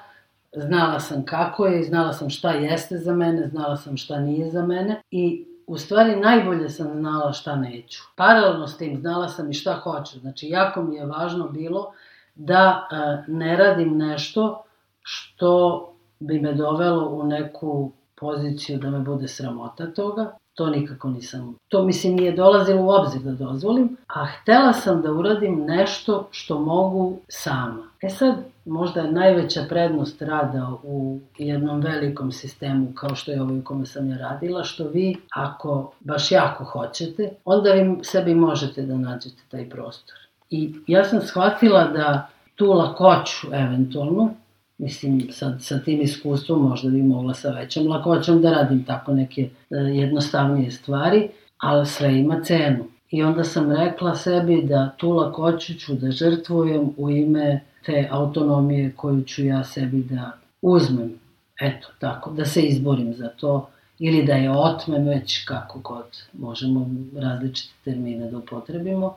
[0.53, 4.67] znala sam kako je, znala sam šta jeste za mene, znala sam šta nije za
[4.67, 8.03] mene i u stvari najbolje sam znala šta neću.
[8.17, 10.19] Paralelno s tim znala sam i šta hoću.
[10.19, 11.93] Znači, jako mi je važno bilo
[12.35, 14.65] da e, ne radim nešto
[15.03, 15.88] što
[16.21, 20.33] bi me dovelo u neku poziciju da me bude sramota toga.
[20.55, 25.13] To nikako nisam, to mislim nije dolazilo u obzir da dozvolim, a htela sam da
[25.13, 27.89] uradim nešto što mogu sama.
[28.03, 33.59] E sad, možda je najveća prednost rada u jednom velikom sistemu kao što je ovaj
[33.59, 38.83] u kome sam ja radila, što vi, ako baš jako hoćete, onda vi sebi možete
[38.83, 40.17] da nađete taj prostor.
[40.51, 44.31] I ja sam shvatila da tu lakoću eventualno
[44.79, 49.49] Mislim, sad, sa tim iskustvom možda bi mogla sa većom lakoćom da radim tako neke
[49.71, 52.85] e, jednostavnije stvari, ali sve ima cenu.
[53.11, 58.93] I onda sam rekla sebi da tu lakoću ću da žrtvujem u ime te autonomije
[58.97, 61.15] koju ću ja sebi da uzmem.
[61.61, 66.91] Eto, tako, da se izborim za to ili da je otmem već kako god možemo
[67.17, 69.17] različite termine da upotrebimo.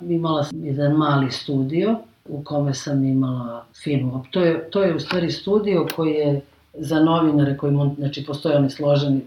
[0.00, 4.24] Imala sam jedan mali studio u kome sam imala firmu.
[4.30, 6.40] To je, to je u stvari studio koji je
[6.74, 9.20] za novinare koji, znači postoje oni složeni,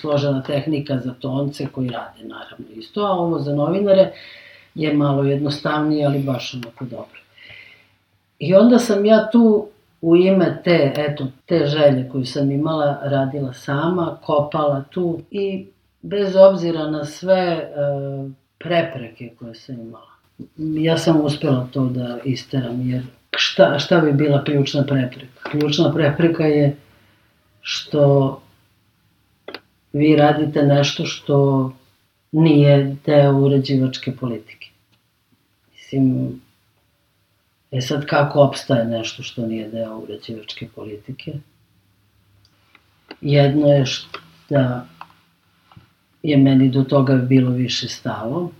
[0.00, 4.12] složena tehnika za tonce koji rade naravno isto, a ovo za novinare
[4.74, 7.20] je malo jednostavnije, ali baš onako dobro.
[8.38, 9.68] I onda sam ja tu
[10.00, 15.66] u ime te, eto, te želje koju sam imala, radila sama, kopala tu i
[16.02, 17.68] bez obzira na sve e,
[18.58, 20.15] prepreke koje sam imala.
[20.58, 23.02] Ja sam uspela to da isteram, jer
[23.36, 25.50] šta, šta bi bila ključna prepreka?
[25.50, 26.76] Ključna prepreka je
[27.60, 28.42] što
[29.92, 31.72] vi radite nešto što
[32.32, 34.70] nije deo uređivačke politike.
[35.74, 36.40] Mislim,
[37.70, 41.32] e sad kako opstaje nešto što nije deo uređivačke politike?
[43.20, 43.84] Jedno je
[44.50, 44.86] da
[46.22, 48.50] je meni do toga bilo više stalo,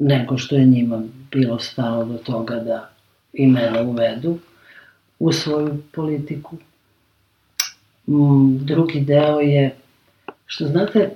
[0.00, 2.90] nego što je njima bilo stalo do toga da
[3.32, 4.38] i mene uvedu
[5.18, 6.56] u svoju politiku.
[8.06, 9.74] Mm, drugi deo je,
[10.46, 11.10] što znate,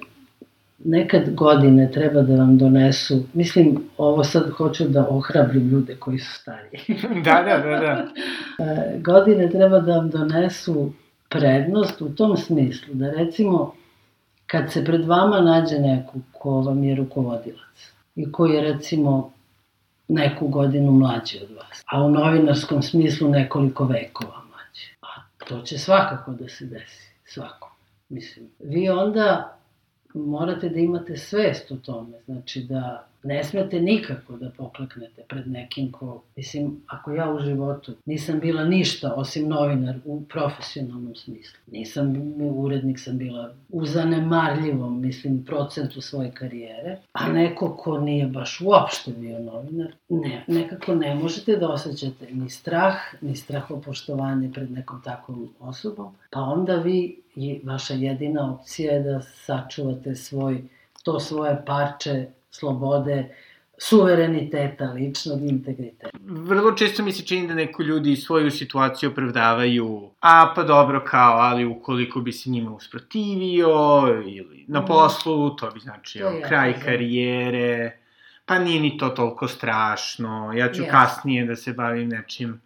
[0.78, 6.40] nekad godine treba da vam donesu, mislim, ovo sad hoću da ohrabrim ljude koji su
[6.40, 6.80] stariji.
[7.24, 8.06] da, da, da, da.
[8.64, 10.92] E, godine treba da vam donesu
[11.28, 13.74] prednost u tom smislu, da recimo,
[14.46, 19.32] kad se pred vama nađe neko ko vam je rukovodilac i koji je recimo
[20.08, 24.96] neku godinu mlađi od vas, a u novinarskom smislu nekoliko vekova mlađi.
[25.00, 25.06] A
[25.48, 27.76] to će svakako da se desi, svako.
[28.08, 29.56] Mislim, vi onda
[30.14, 35.92] morate da imate svest o tome, znači da ne smete nikako da pokleknete pred nekim
[35.92, 42.34] ko, mislim, ako ja u životu nisam bila ništa osim novinar u profesionalnom smislu, nisam
[42.40, 49.12] urednik, sam bila u zanemarljivom, mislim, procentu svoje karijere, a neko ko nije baš uopšte
[49.12, 55.54] bio novinar, ne, nekako ne možete da osjećate ni strah, ni strahopoštovanje pred nekom takvom
[55.60, 60.62] osobom, pa onda vi i vaša jedina opcija je da sačuvate svoj,
[61.02, 63.34] to svoje parče slobode,
[63.78, 66.18] suvereniteta, ličnog integriteta.
[66.24, 71.36] Vrlo često mi se čini da neko ljudi svoju situaciju opravdavaju, a pa dobro kao,
[71.38, 73.68] ali ukoliko bi se njima usprotivio
[74.26, 74.86] ili na mhm.
[74.86, 77.98] poslu, to bi značio to kraj ja, karijere,
[78.46, 80.90] pa nije ni to toliko strašno, ja ću yes.
[80.90, 82.60] kasnije da se bavim nečim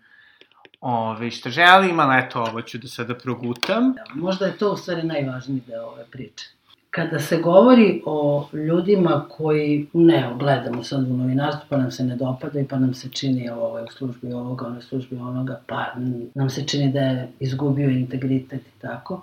[0.80, 3.92] ove, što želim, ali eto, ovo ću da sada progutam.
[3.92, 6.57] Da, možda je to u stvari najvažniji deo ove priče.
[6.90, 12.16] Kada se govori o ljudima koji, ne, gledamo sad u novinarstvu, pa nam se ne
[12.16, 15.86] dopada i pa nam se čini ovo je u službi ovoga, ono službi onoga, pa
[16.34, 19.20] nam se čini da je izgubio integritet i tako.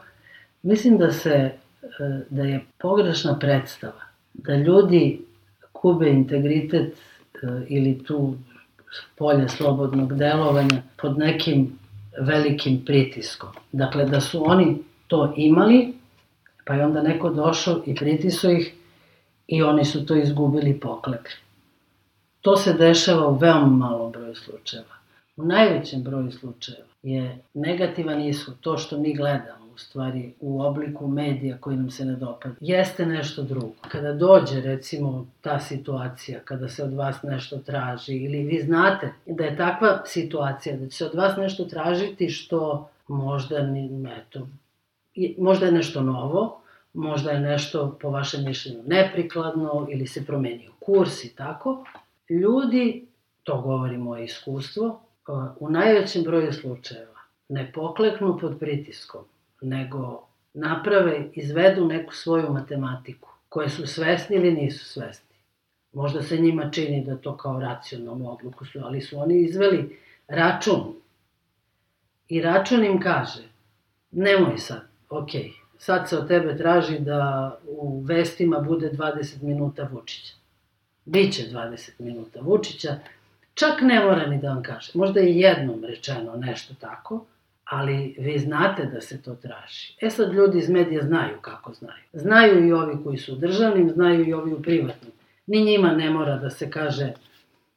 [0.64, 1.52] Mislim da se, e,
[2.30, 5.22] da je pogrešna predstava da ljudi
[5.72, 8.36] kube integritet e, ili tu
[9.18, 11.80] polje slobodnog delovanja pod nekim
[12.20, 13.50] velikim pritiskom.
[13.72, 15.94] Dakle, da su oni to imali,
[16.66, 18.74] pa je onda neko došao i pritiso ih
[19.48, 21.36] i oni su to izgubili i poklekli.
[22.42, 24.96] To se dešava u veoma malom broju slučajeva.
[25.38, 31.08] U najvećem broju slučajeva je negativan ishod, to što mi gledamo, u stvari u obliku
[31.08, 33.74] medija koji nam se ne dopada, jeste nešto drugo.
[33.92, 39.44] Kada dođe recimo ta situacija, kada se od vas nešto traži ili vi znate da
[39.44, 43.56] je takva situacija, da će se od vas nešto tražiti što možda,
[44.18, 44.48] eto,
[45.38, 46.62] možda je nešto novo,
[46.94, 51.86] možda je nešto po vašem mišljenju neprikladno ili se promenio kurs i tako,
[52.30, 53.08] ljudi,
[53.44, 55.02] to govori moje iskustvo,
[55.60, 59.24] u najvećem broju slučajeva ne pokleknu pod pritiskom,
[59.62, 65.36] nego naprave, izvedu neku svoju matematiku, koje su svesni ili nisu svesni.
[65.94, 70.94] Možda se njima čini da to kao racionalnu odluku su, ali su oni izveli račun.
[72.28, 73.44] I račun im kaže,
[74.12, 80.34] nemoj sad, okay, sad se od tebe traži da u vestima bude 20 minuta Vučića.
[81.06, 82.96] Biće 20 minuta Vučića,
[83.54, 84.92] čak ne mora ni da vam kaže.
[84.94, 87.26] Možda je jednom rečeno nešto tako,
[87.66, 89.94] ali vi znate da se to traži.
[90.02, 92.04] E sad ljudi iz medija znaju kako znaju.
[92.14, 95.12] Znaju i ovi koji su u državnim, znaju i ovi u privatnim.
[95.48, 97.14] Ni njima ne mora da se kaže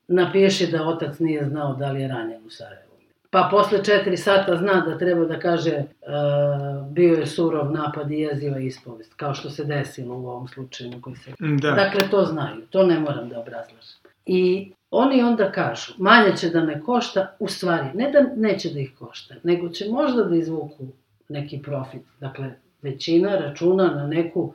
[0.08, 2.87] napiši da otac nije znao da li je ranjen u Sarajevu.
[3.30, 8.20] Pa posle četiri sata zna da treba da kaže uh, bio je surov napad i
[8.20, 11.32] jeziva ispovest, kao što se desilo u ovom slučaju koji se...
[11.38, 11.70] Da.
[11.70, 14.00] Dakle, to znaju, to ne moram da obrazlažem.
[14.26, 18.80] I Oni onda kažu, manje će da me košta, u stvari, ne da neće da
[18.80, 20.86] ih košta, nego će možda da izvuku
[21.28, 22.02] neki profit.
[22.20, 22.50] Dakle,
[22.82, 24.52] većina računa na neku,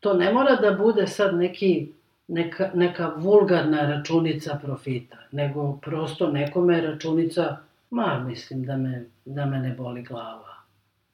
[0.00, 1.92] to ne mora da bude sad neki,
[2.28, 7.56] neka, neka vulgarna računica profita, nego prosto nekome računica,
[7.90, 10.56] ma mislim da me, da me ne boli glava.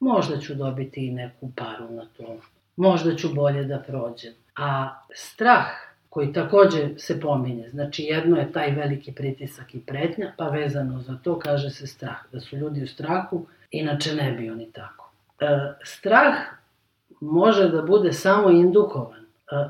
[0.01, 2.37] Možda ću dobiti i neku paru na to.
[2.77, 4.33] Možda ću bolje da prođem.
[4.57, 5.67] A strah
[6.09, 7.69] koji takođe se pominje.
[7.69, 12.17] Znači, jedno je taj veliki pritisak i pretnja, pa vezano za to kaže se strah,
[12.33, 15.11] da su ljudi u strahu, inače ne bi oni tako.
[15.41, 15.47] E,
[15.85, 16.35] strah
[17.21, 19.22] može da bude samo indukovan.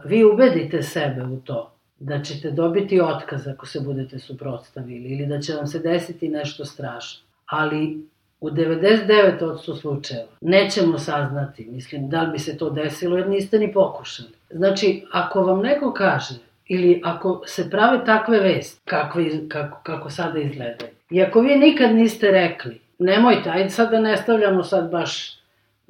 [0.05, 5.41] Vi ubedite sebe u to da ćete dobiti otkaz ako se budete suprotstavili ili da
[5.41, 7.23] će vam se desiti nešto strašno.
[7.47, 8.07] Ali
[8.41, 13.73] u 99% slučajeva nećemo saznati, mislim, da li bi se to desilo jer niste ni
[13.73, 14.29] pokušali.
[14.51, 16.35] Znači, ako vam neko kaže
[16.69, 21.95] ili ako se prave takve vesti, kakve, kako, kako sada izgledaju, i ako vi nikad
[21.95, 25.42] niste rekli, nemojte, ajde sad da ne stavljamo sad baš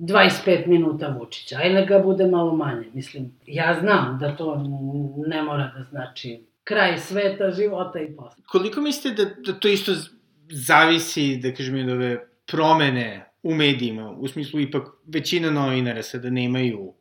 [0.03, 2.87] 25 minuta Vučića, ajde ga bude malo manje.
[2.95, 4.65] Mislim, ja znam da to
[5.27, 8.45] ne mora da znači kraj sveta, života i posle.
[8.47, 9.93] Koliko mislite da, da to isto
[10.51, 16.93] zavisi, da kažem, od ove promene u medijima, u smislu ipak većina novinara sada nemaju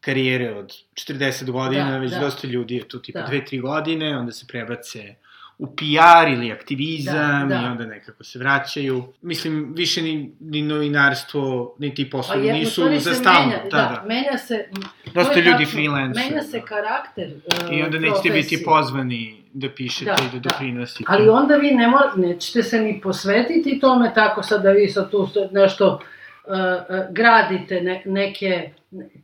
[0.00, 2.18] karijere od 40 godina, da, već da.
[2.18, 3.26] dosta ljudi je tu tipa da.
[3.26, 5.14] 2-3 godine, onda se prebace
[5.62, 7.62] u PR ili aktivizam da, da.
[7.62, 9.04] i onda nekako se vraćaju.
[9.22, 13.48] Mislim, više ni, ni novinarstvo, ni ti poslovi pa nisu za stalno.
[13.48, 14.68] Menja, da, da, menja se...
[15.14, 16.20] Dosta ljudi freelance.
[16.20, 18.58] Menja se karakter uh, I onda nećete profesije.
[18.58, 20.48] biti pozvani da pišete da, i da, da.
[20.48, 21.04] doprinosite.
[21.08, 25.10] Ali onda vi ne mora, nećete se ni posvetiti tome tako sad da vi sad
[25.10, 28.70] tu nešto uh, uh, gradite ne, neke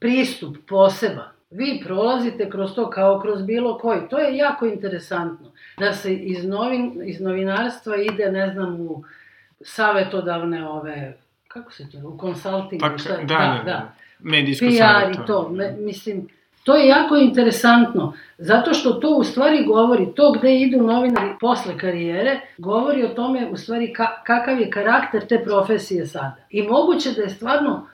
[0.00, 4.00] pristup poseban vi prolazite kroz to kao kroz bilo koji.
[4.10, 5.52] To je jako interesantno.
[5.78, 9.04] Da se iz, novin, iz novinarstva ide, ne znam, u
[9.60, 11.16] savetodavne ove,
[11.48, 13.92] kako se to, u konsulting, pa, šta, da, da, da, da.
[14.18, 16.28] Medijsko PR i to, me, mislim,
[16.64, 21.78] to je jako interesantno, zato što to u stvari govori, to gde idu novinari posle
[21.78, 26.36] karijere, govori o tome u stvari ka, kakav je karakter te profesije sada.
[26.50, 27.86] I moguće da je stvarno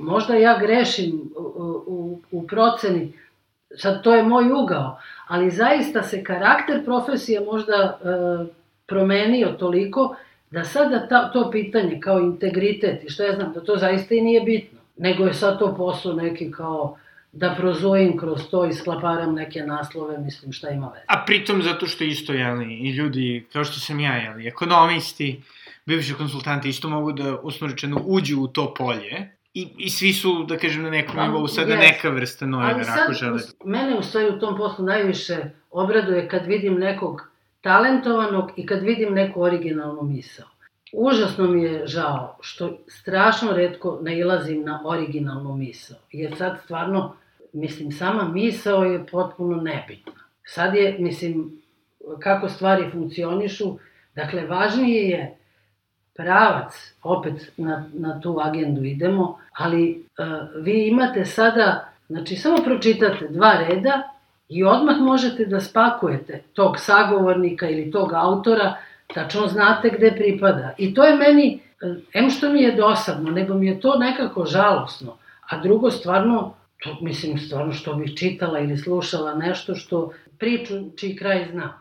[0.00, 3.12] možda ja grešim u, u, u proceni,
[3.76, 8.06] sad to je moj ugao, ali zaista se karakter profesije možda e,
[8.86, 10.16] promenio toliko
[10.50, 14.20] da sada ta, to pitanje kao integritet i što ja znam da to zaista i
[14.20, 16.96] nije bitno, nego je sad to posao neki kao
[17.32, 21.04] da prozujim kroz to i sklaparam neke naslove, mislim šta ima veze.
[21.06, 25.42] A pritom zato što isto, jeli, i ljudi, kao što sam ja, jeli, ekonomisti,
[25.86, 27.68] bivši konsultanti isto mogu da, usno
[28.06, 31.74] uđu u to polje I, I svi su, da kažem, na nekom pa, nivou sada
[31.74, 31.80] yes.
[31.80, 33.40] neka vrsta novinara, ako žele.
[33.64, 35.36] Mene u stvari u tom poslu najviše
[35.70, 37.22] obraduje kad vidim nekog
[37.60, 40.46] talentovanog i kad vidim neku originalnu misao.
[40.92, 45.98] Užasno mi je žao što strašno redko nailazim na originalnu misao.
[46.12, 47.16] Jer sad stvarno,
[47.52, 50.12] mislim, sama misao je potpuno nebitna.
[50.44, 51.62] Sad je, mislim,
[52.18, 53.78] kako stvari funkcionišu,
[54.14, 55.39] dakle, važnije je
[56.16, 63.28] pravac, opet na, na tu agendu idemo, ali uh, vi imate sada, znači samo pročitate
[63.28, 64.02] dva reda
[64.48, 68.74] i odmah možete da spakujete tog sagovornika ili tog autora,
[69.14, 70.74] tačno znate gde pripada.
[70.78, 71.60] I to je meni,
[72.14, 75.16] em što mi je dosadno, nego mi je to nekako žalosno,
[75.48, 81.16] a drugo stvarno, to, mislim stvarno što bih čitala ili slušala nešto što priču čiji
[81.16, 81.72] kraj znam.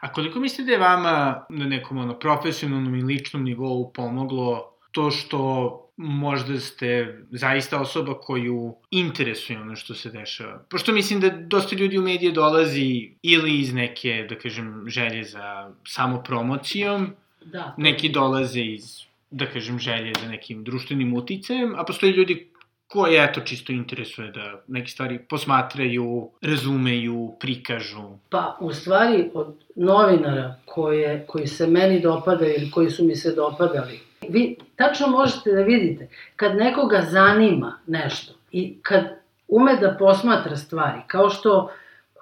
[0.00, 5.10] A koliko mislite da je vama na nekom ono, profesionalnom i ličnom nivou pomoglo to
[5.10, 10.64] što možda ste zaista osoba koju interesuje ono što se dešava.
[10.70, 15.72] Pošto mislim da dosta ljudi u medije dolazi ili iz neke, da kažem, želje za
[15.86, 17.10] samopromocijom,
[17.44, 17.74] da.
[17.76, 22.48] neki dolaze iz, da kažem, želje za nekim društvenim uticajem, a postoji ljudi
[22.88, 28.02] koje, eto, čisto interesuje da neke stvari posmatraju, razumeju, prikažu?
[28.30, 33.34] Pa, u stvari, od novinara koje, koji se meni dopadaju ili koji su mi se
[33.34, 39.04] dopadali, vi tačno možete da vidite, kad nekoga zanima nešto i kad
[39.48, 41.70] ume da posmatra stvari, kao što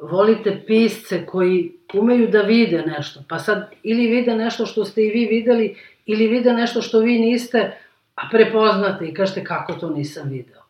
[0.01, 5.11] volite pisce koji umeju da vide nešto, pa sad ili vide nešto što ste i
[5.11, 7.79] vi videli, ili vide nešto što vi niste,
[8.17, 10.63] a prepoznate i kažete kako to nisam video.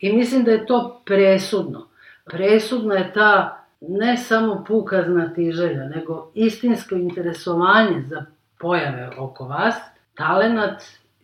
[0.00, 1.88] I mislim da je to presudno.
[2.24, 8.24] Presudna je ta ne samo puka znatiželja, nego istinsko interesovanje za
[8.58, 9.74] pojave oko vas,
[10.14, 10.82] talenat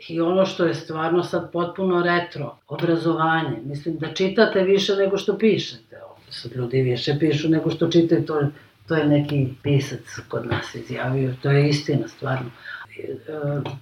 [0.09, 3.57] i ono što je stvarno sad potpuno retro, obrazovanje.
[3.65, 6.01] Mislim da čitate više nego što pišete.
[6.31, 8.41] Sad ljudi više pišu nego što čitaju, to,
[8.89, 12.51] to je neki pisac kod nas izjavio, to je istina stvarno.
[12.99, 13.17] E,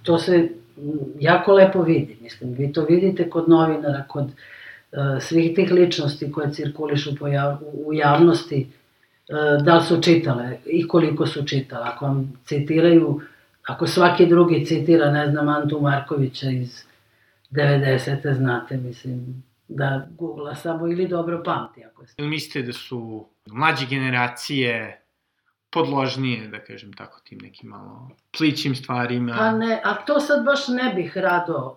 [0.03, 0.49] to se
[1.19, 6.53] jako lepo vidi, mislim, vi to vidite kod novinara, kod e, svih tih ličnosti koje
[6.53, 7.25] cirkulišu po
[7.85, 8.67] u javnosti,
[9.29, 11.87] e, da li su čitale i koliko su čitale.
[11.87, 13.21] Ako vam citiraju,
[13.67, 16.83] ako svaki drugi citira, ne znam, Antu Markovića iz
[17.51, 18.33] 90.
[18.33, 21.83] znate, mislim, da googla samo ili dobro pamti.
[21.85, 22.03] Ako.
[22.17, 25.01] Ili mislite da su mlađe generacije
[25.69, 29.35] podložnije, da kažem tako, tim nekim malo plićim stvarima?
[29.37, 31.75] Pa ne, a to sad baš ne bih rado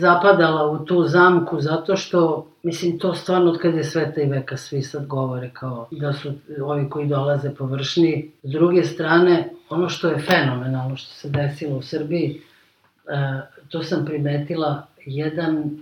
[0.00, 4.56] zapadala u tu zamku, zato što, mislim, to stvarno od kada je sveta i veka
[4.56, 8.30] svi sad govore kao da su ovi koji dolaze površni.
[8.42, 12.40] S druge strane, ono što je fenomenalno što se desilo u Srbiji,
[13.04, 15.78] uh, to sam primetila, jedan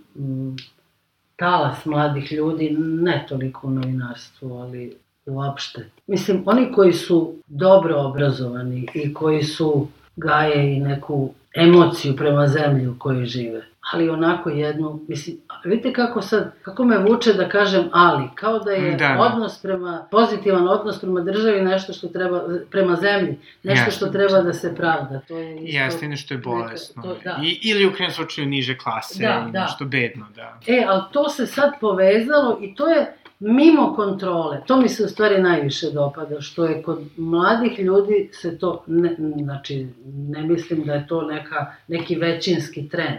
[1.36, 4.97] talas mladih ljudi, ne toliko u novinarstvu, ali
[5.27, 5.91] uopšte.
[6.07, 12.87] Mislim, oni koji su dobro obrazovani i koji su gaje i neku emociju prema zemlji
[12.87, 13.62] u kojoj žive.
[13.93, 18.70] Ali onako jednu, mislim, vidite kako sad, kako me vuče da kažem ali, kao da
[18.70, 19.20] je da, da.
[19.20, 23.91] odnos prema, pozitivan odnos prema državi nešto što treba, prema zemlji, nešto Jasne.
[23.91, 25.20] što treba da se pravda.
[25.29, 27.03] To je isto, Jeste, nešto je bolesno.
[27.03, 27.39] Neka, to, da.
[27.43, 29.61] I, ili u krenom slučaju niže klase, da, da.
[29.62, 30.59] nešto bedno, da.
[30.66, 33.14] E, ali to se sad povezalo i to je,
[33.45, 34.61] mimo kontrole.
[34.66, 39.16] To mi se u stvari najviše dopada, što je kod mladih ljudi se to, ne,
[39.42, 43.18] znači, ne mislim da je to neka, neki većinski trend,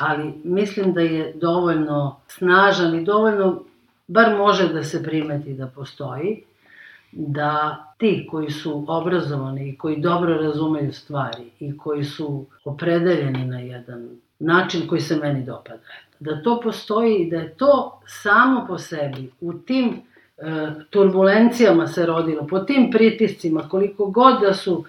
[0.00, 3.62] ali mislim da je dovoljno snažan i dovoljno,
[4.06, 6.42] bar može da se primeti da postoji,
[7.12, 13.58] da ti koji su obrazovani i koji dobro razumeju stvari i koji su opredeljeni na
[13.60, 15.82] jedan način koji se meni dopada
[16.20, 20.02] da to postoji i da je to samo po sebi u tim
[20.38, 20.42] e,
[20.90, 24.84] turbulencijama se rodilo, po tim pritiscima, koliko god da su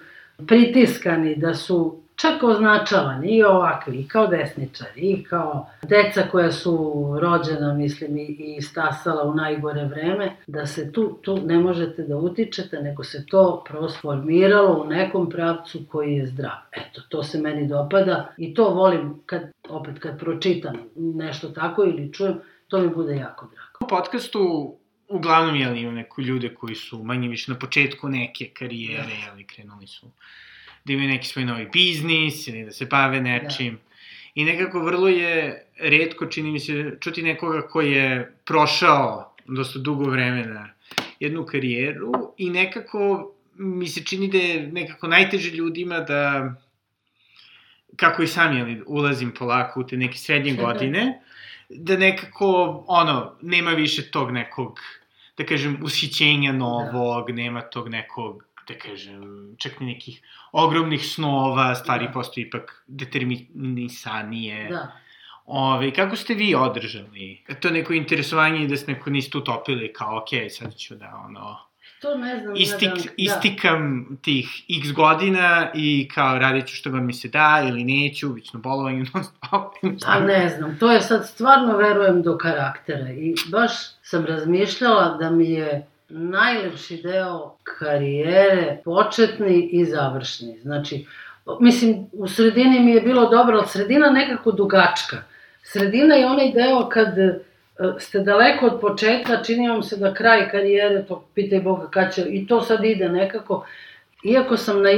[0.46, 7.04] pritiskani, da su čak označavani i ovakvi, i kao desničari, i kao deca koja su
[7.20, 8.26] rođena, mislim, i,
[8.56, 13.26] i stasala u najgore vreme, da se tu, tu ne možete da utičete, nego se
[13.26, 16.56] to prosformiralo u nekom pravcu koji je zdrav.
[16.72, 22.12] Eto, to se meni dopada i to volim kad, opet, kad pročitam nešto tako ili
[22.12, 23.84] čujem, to mi bude jako drago.
[23.84, 24.74] U podcastu
[25.08, 29.36] uglavnom, jel, imam neku ljude koji su manje više na početku neke karijere, da.
[29.38, 30.10] jel, krenuli su
[30.84, 33.74] da imaju neki svoj novi biznis ili da se bave nečim.
[33.74, 33.80] Da.
[34.34, 40.10] I nekako vrlo je redko, čini mi se, čuti nekoga koji je prošao dosta dugo
[40.10, 40.68] vremena
[41.20, 46.54] jednu karijeru i nekako mi se čini da je nekako najteže ljudima da
[47.96, 51.20] kako i sam jeli, ulazim polako u te neke srednje godine,
[51.68, 54.80] da nekako, ono, nema više tog nekog,
[55.36, 57.34] da kažem, ushićenja novog, da.
[57.34, 60.22] nema tog nekog da kažem, čak ni nekih
[60.52, 62.12] ogromnih snova, stvari da.
[62.12, 64.68] postoji ipak determinisanije.
[64.70, 64.92] Da.
[65.46, 70.18] Ove, kako ste vi održali to neko interesovanje i da ste neko niste utopili kao,
[70.18, 71.58] ok, sad ću da, ono,
[72.00, 72.56] To ne znam.
[72.56, 73.10] Istik, da, da.
[73.16, 78.28] istikam tih x godina i kao radit ću što god mi se da ili neću,
[78.28, 79.74] bit ću na bolovanju non stop.
[80.06, 83.72] Pa ne znam, to je sad stvarno verujem do karaktera i baš
[84.02, 90.58] sam razmišljala da mi je najlepši deo karijere, početni i završni.
[90.62, 91.06] Znači,
[91.60, 95.22] mislim, u sredini mi je bilo dobro, ali sredina nekako dugačka.
[95.62, 97.14] Sredina je onaj deo kad
[97.98, 102.22] ste daleko od početka, čini vam se da kraj karijere, to pitaj Boga kad će,
[102.28, 103.64] i to sad ide nekako,
[104.24, 104.88] Iako sam na,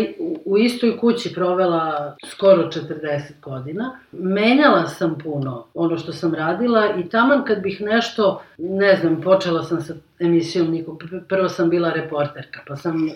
[0.44, 7.08] u istoj kući provela skoro 40 godina, menjala sam puno ono što sam radila i
[7.08, 12.60] taman kad bih nešto, ne znam, počela sam sa emisijom Niko, prvo sam bila reporterka,
[12.68, 13.12] pa sam e,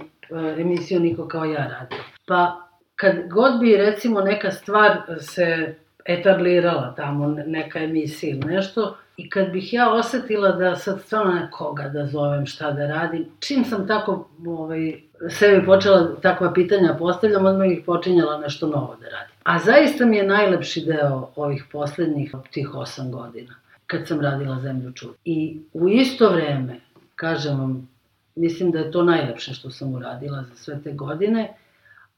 [0.61, 2.03] emisiju Niko kao ja radila.
[2.27, 9.31] Pa kad god bi recimo neka stvar se etablirala tamo, neka emisija ili nešto, I
[9.31, 13.87] kad bih ja osetila da sad stvarno nekoga da zovem šta da radim, čim sam
[13.87, 19.37] tako ovaj, sebi počela takva pitanja postavljam, odmah ih počinjala nešto novo da radim.
[19.43, 23.55] A zaista mi je najlepši deo ovih poslednjih tih osam godina,
[23.87, 25.15] kad sam radila Zemlju čuda.
[25.25, 26.81] I u isto vreme,
[27.15, 27.89] kažem vam,
[28.35, 31.55] mislim da je to najlepše što sam uradila za sve te godine,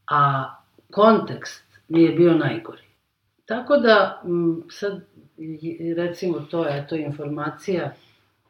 [0.07, 0.55] a
[0.91, 2.88] kontekst mi je bio najgori.
[3.49, 4.23] Tako da,
[4.71, 5.05] sad
[5.97, 7.95] recimo to je to informacija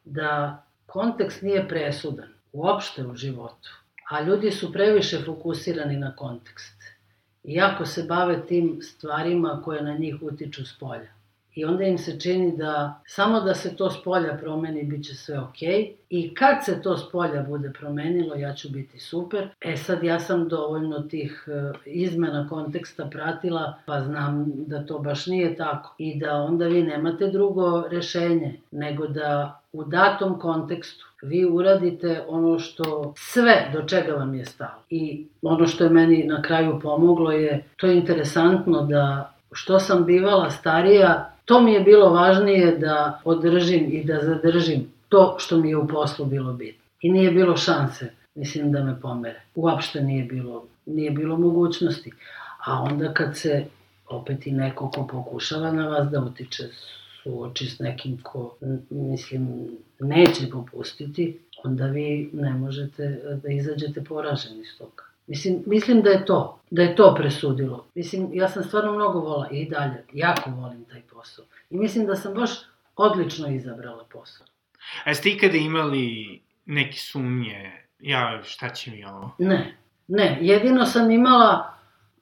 [0.05, 3.71] da kontekst nije presudan uopšte u životu,
[4.11, 6.83] a ljudi su previše fokusirani na kontekst.
[7.45, 11.18] Iako se bave tim stvarima koje na njih utiču s polja.
[11.55, 15.15] I onda im se čini da samo da se to s polja promeni, bit će
[15.15, 15.93] sve okej.
[16.11, 19.49] I kad se to s polja bude promenilo, ja ću biti super.
[19.61, 25.27] E sad ja sam dovoljno tih e, izmena konteksta pratila, pa znam da to baš
[25.27, 25.95] nije tako.
[25.99, 32.59] I da onda vi nemate drugo rešenje, nego da u datom kontekstu vi uradite ono
[32.59, 34.83] što sve do čega vam je stalo.
[34.91, 40.05] I ono što je meni na kraju pomoglo je, to je interesantno da što sam
[40.05, 45.69] bivala starija, to mi je bilo važnije da održim i da zadržim to što mi
[45.69, 46.85] je u poslu bilo bitno.
[47.01, 49.41] I nije bilo šanse, mislim, da me pomere.
[49.55, 52.13] Uopšte nije bilo, nije bilo mogućnosti.
[52.67, 53.65] A onda kad se
[54.09, 56.69] opet i neko ko pokušava na vas da utiče
[57.23, 58.57] suoči s nekim ko,
[58.91, 59.69] mislim,
[60.01, 65.08] neće popustiti, onda vi ne možete da izađete poraženi iz toga.
[65.29, 67.87] Mislim, mislim da je to, da je to presudilo.
[67.95, 71.45] Mislim, ja sam stvarno mnogo vola i dalje, jako volim taj posao.
[71.71, 72.51] I mislim da sam baš
[72.97, 74.47] odlično izabrala posao.
[75.05, 79.31] A ste ikada imali neke sumnje, ja, šta će mi ovo?
[79.39, 79.75] Ne,
[80.09, 81.75] ne, jedino sam imala,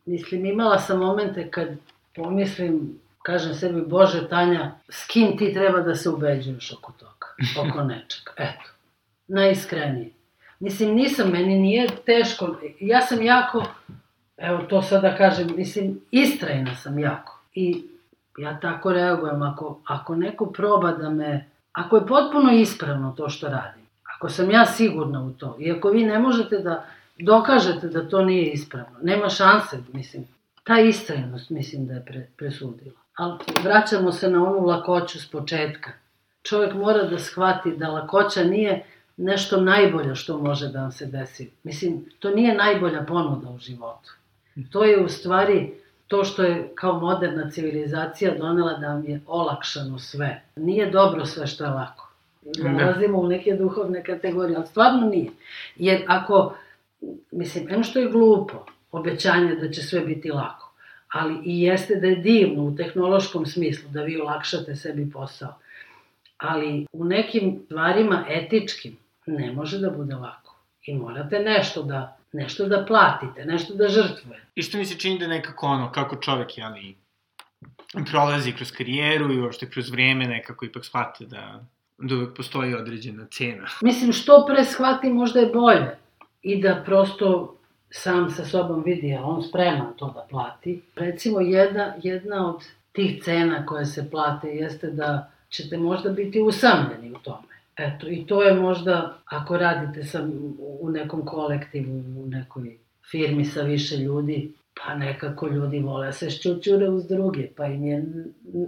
[0.05, 1.69] mislim, imala sam momente kad
[2.15, 7.27] pomislim, kažem sebi, Bože, Tanja, s kim ti treba da se ubeđuješ oko toga,
[7.61, 8.71] oko nečega, eto,
[9.29, 10.16] najiskrenije.
[10.61, 13.65] Mislim, nisam, meni nije teško, ja sam jako,
[14.37, 17.41] evo to sad da kažem, mislim, istrajna sam jako.
[17.55, 17.85] I
[18.39, 23.49] ja tako reagujem, ako, ako neko proba da me, ako je potpuno ispravno to što
[23.49, 23.87] radim,
[24.17, 26.87] ako sam ja sigurna u to, i ako vi ne možete da
[27.19, 30.25] dokažete da to nije ispravno, nema šanse, mislim,
[30.65, 32.97] ta istrajnost mislim da je pre, presudila.
[33.17, 35.91] Ali vraćamo se na onu lakoću s početka.
[36.43, 38.85] Čovjek mora da shvati da lakoća nije
[39.17, 41.51] nešto najbolje što može da vam se desi.
[41.63, 44.13] Mislim, to nije najbolja ponuda u životu.
[44.71, 45.73] To je u stvari
[46.07, 50.43] to što je kao moderna civilizacija donela da vam je olakšano sve.
[50.57, 52.13] Nije dobro sve što je lako.
[52.59, 55.31] Nalazimo u neke duhovne kategorije, ali stvarno nije.
[55.77, 56.57] Jer ako,
[57.31, 60.73] mislim, eno što je glupo, obećanje da će sve biti lako,
[61.13, 65.55] ali i jeste da je divno u tehnološkom smislu da vi olakšate sebi posao.
[66.39, 68.97] Ali u nekim stvarima etičkim,
[69.27, 70.57] ne može da bude lako.
[70.87, 74.47] I morate nešto da, nešto da platite, nešto da žrtvujete.
[74.55, 76.97] I što mi se čini da nekako ono, kako čovek, jeli,
[78.11, 81.65] prolazi kroz karijeru i uopšte kroz vreme nekako ipak shvate da,
[81.99, 83.69] da uvek postoji određena cena.
[83.83, 85.97] Mislim, što pre shvati možda je bolje.
[86.43, 87.57] I da prosto
[87.91, 90.83] sam sa sobom vidi, a on spreman to da plati.
[90.97, 97.11] Recimo, jedna, jedna od tih cena koje se plate jeste da ćete možda biti usamljeni
[97.11, 97.56] u tome.
[97.77, 100.29] Eto, i to je možda, ako radite sa,
[100.81, 102.79] u nekom kolektivu, u nekoj
[103.11, 108.05] firmi sa više ljudi, pa nekako ljudi vole se šćućure uz druge, pa im je,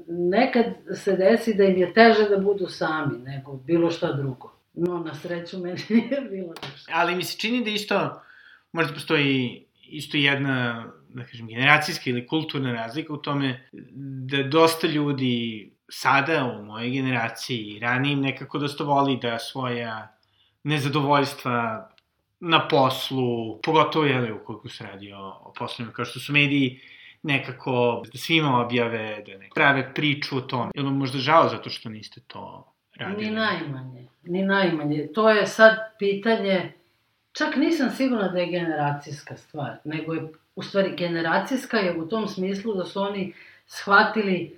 [0.09, 4.53] nekad se desi da im je teže da budu sami nego bilo šta drugo.
[4.75, 6.93] No, na sreću meni nije bilo ništa.
[6.95, 8.23] Ali mi se čini da isto,
[8.73, 13.69] možda postoji isto jedna, da kažem, generacijska ili kulturna razlika u tome
[14.31, 20.17] da dosta ljudi sada u mojoj generaciji i ranijim nekako dosta voli da svoja
[20.63, 21.89] nezadovoljstva
[22.41, 26.81] na poslu, pogotovo li ukoliko se radi o, o poslovima kao što su mediji,
[27.23, 30.71] nekako da svima objave, da ne prave priču o tome.
[30.75, 33.27] Ili možda žao zato što niste to radili?
[33.27, 35.09] Ni najmanje, ni najmanje.
[35.15, 36.73] To je sad pitanje,
[37.33, 42.29] čak nisam sigurna da je generacijska stvar, nego je, u stvari, generacijska je u tom
[42.29, 43.33] smislu da su oni
[43.67, 44.58] shvatili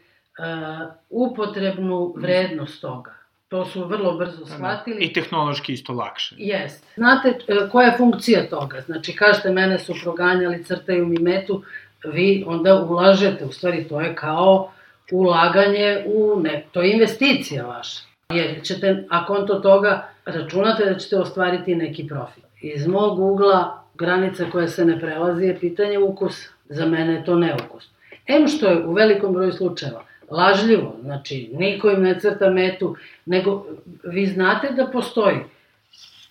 [1.10, 3.14] upotrebnu vrednost toga.
[3.48, 4.54] To su vrlo brzo da, da.
[4.54, 5.04] shvatili.
[5.04, 6.34] I tehnološki isto lakše.
[6.38, 6.86] Jest.
[6.94, 8.80] Znate uh, koja je funkcija toga?
[8.80, 11.62] Znači, kažete, mene su proganjali, crtaju mi metu,
[12.04, 14.72] vi onda ulažete, u stvari to je kao
[15.12, 18.00] ulaganje u ne, to je investicija vaša.
[18.32, 22.44] Jer ćete, ako on to toga računate da ćete ostvariti neki profit.
[22.60, 26.48] Iz mog ugla, granica koja se ne prelazi je pitanje ukusa.
[26.68, 27.92] Za mene je to neukusno.
[28.26, 33.66] Em što je u velikom broju slučajeva lažljivo, znači niko im ne crta metu, nego
[34.04, 35.38] vi znate da postoji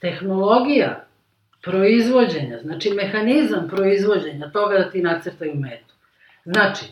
[0.02, 1.06] tehnologija
[1.62, 5.94] proizvođenja, znači mehanizam proizvođenja toga da ti nacrtaju metu.
[6.46, 6.86] Znači,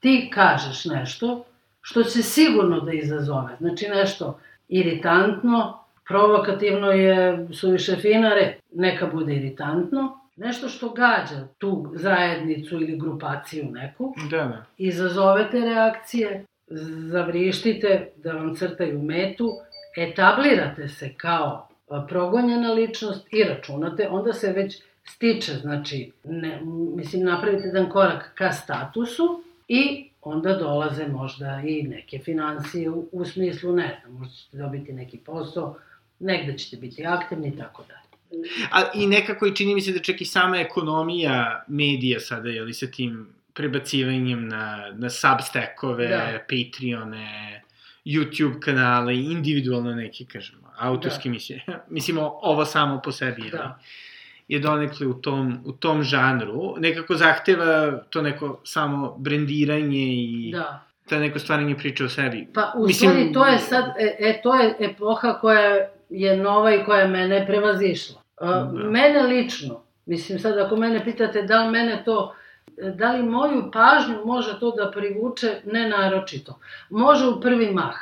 [0.00, 1.44] ti kažeš nešto
[1.80, 5.78] što će sigurno da izazove, znači nešto iritantno,
[6.08, 14.14] provokativno je suviše finare, neka bude iritantno, nešto što gađa tu zajednicu ili grupaciju neku,
[14.30, 14.64] da, da.
[14.78, 16.44] izazovete reakcije,
[17.10, 19.50] zavrištite da vam crtaju metu,
[19.96, 21.68] etablirate se kao
[22.08, 26.60] progonjena ličnost i računate, onda se već stiče, znači, ne,
[26.96, 33.24] mislim, napravite jedan korak ka statusu i onda dolaze možda i neke financije u, u
[33.24, 35.76] smislu, ne znam, možda ćete dobiti neki posao,
[36.18, 38.11] negde ćete biti aktivni i tako dalje.
[38.70, 42.62] A, I nekako i čini mi se da čak i sama ekonomija medija sada, je
[42.62, 46.38] li sa tim prebacivanjem na, na substackove, da.
[46.48, 47.62] Patreone,
[48.04, 51.32] YouTube kanale, individualno neke, kažemo, autorske da.
[51.32, 51.64] misije.
[51.88, 53.78] Mislimo, ovo samo po sebi, da.
[54.48, 56.74] je donekle u tom, u tom žanru.
[56.78, 60.54] Nekako zahteva to neko samo brendiranje i...
[61.10, 62.46] Da je neko stvaranje priče o sebi.
[62.54, 63.10] Pa u Mislim...
[63.10, 67.08] stvari to je sad, e, e, to je epoha koja je nova i koja je
[67.08, 68.21] mene prevazišla.
[68.46, 68.70] Da.
[68.72, 72.34] Mene lično, mislim sad ako mene pitate da li mene to
[72.76, 76.58] da li moju pažnju može to da privuče, ne naročito.
[76.90, 77.94] Može u prvi mah.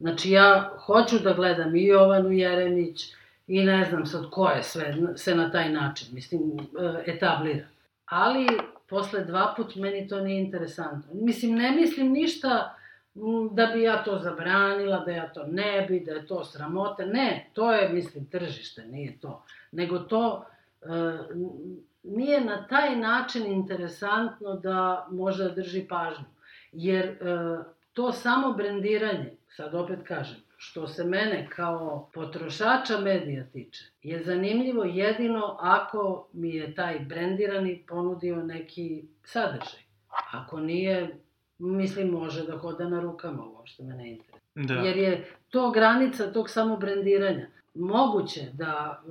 [0.00, 3.12] Znači ja hoću da gledam i Jovanu Jeremić
[3.46, 7.66] i ne znam sad ko je sve se na taj način, mislim, e, etablira.
[8.06, 8.46] Ali
[8.88, 11.14] posle dva put meni to nije interesantno.
[11.14, 12.74] Mislim, ne mislim ništa
[13.50, 17.06] da bi ja to zabranila, da ja to ne bi, da je to sramote.
[17.06, 19.44] Ne, to je, mislim, tržište, nije to.
[19.72, 20.46] Nego to
[20.82, 20.86] e,
[22.02, 26.24] nije na taj način interesantno da može da drži pažnju.
[26.72, 27.16] Jer e,
[27.92, 34.84] to samo brendiranje, sad opet kažem, što se mene kao potrošača medija tiče, je zanimljivo
[34.84, 39.80] jedino ako mi je taj brendirani ponudio neki sadržaj.
[40.32, 41.18] Ako nije,
[41.58, 44.38] mislim, može da hoda na rukama, uopšte me ne interesuje.
[44.54, 44.74] Da.
[44.74, 47.46] Jer je to granica tog samo brendiranja.
[47.74, 49.02] Moguće da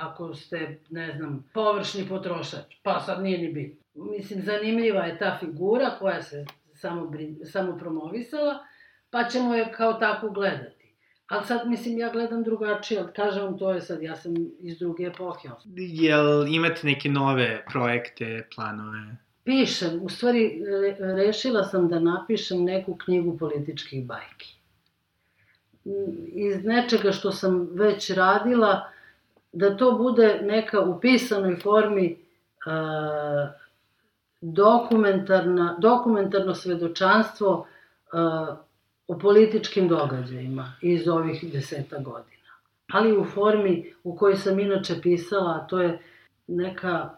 [0.00, 4.04] ako ste, ne znam, površni potrošač, pa sad nije ni bitno.
[4.04, 6.44] Mislim, zanimljiva je ta figura koja se
[6.74, 7.12] samo,
[7.44, 8.58] samo promovisala,
[9.10, 10.94] pa ćemo je kao tako gledati.
[11.26, 14.78] Ali sad, mislim, ja gledam drugačije, ali kažem vam, to je sad, ja sam iz
[14.78, 15.48] druge epohe.
[15.76, 19.16] Jel imate neke nove projekte, planove?
[19.44, 24.56] Pišem, u stvari re, rešila sam da napišem neku knjigu političkih bajki.
[26.32, 28.90] Iz nečega što sam već radila,
[29.52, 32.16] da to bude neka u pisanoj formi
[32.66, 33.50] a,
[34.40, 37.66] dokumentarna, dokumentarno svedočanstvo
[38.12, 38.56] a,
[39.08, 42.50] o političkim događajima iz ovih deseta godina.
[42.92, 45.98] Ali u formi u kojoj sam inače pisala, to je
[46.46, 47.10] neka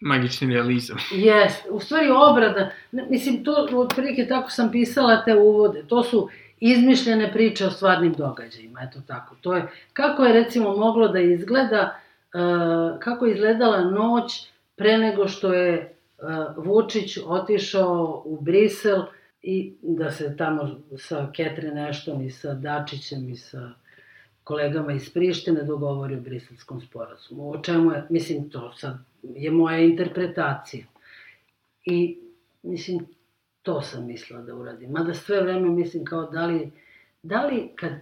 [0.00, 0.96] magični realizam.
[1.26, 6.28] Jes, u stvari obrada, mislim, to otprilike tako sam pisala te uvode, to su
[6.64, 9.36] izmišljene priče o stvarnim događajima, eto tako.
[9.40, 11.98] To je, kako je recimo moglo da izgleda,
[12.34, 19.02] uh, kako je izgledala noć pre nego što je uh, Vučić otišao u Brisel
[19.42, 23.70] i da se tamo sa Catherine Ashton i sa Dačićem i sa
[24.44, 27.50] kolegama iz Prištine dogovori o briselskom sporazumu.
[27.50, 30.84] O čemu je, mislim, to sad je moja interpretacija.
[31.84, 32.18] I,
[32.62, 33.06] mislim,
[33.62, 34.90] To sam mislila da uradim.
[34.90, 36.70] Mada sve vreme mislim kao da li,
[37.22, 37.92] da li kad,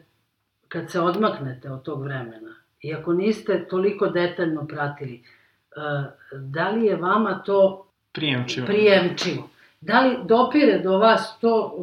[0.68, 5.22] kad se odmaknete od tog vremena, i ako niste toliko detaljno pratili,
[5.76, 8.66] uh, da li je vama to prijemčivo?
[8.66, 9.50] prijemčivo?
[9.80, 11.76] Da li dopire do vas to,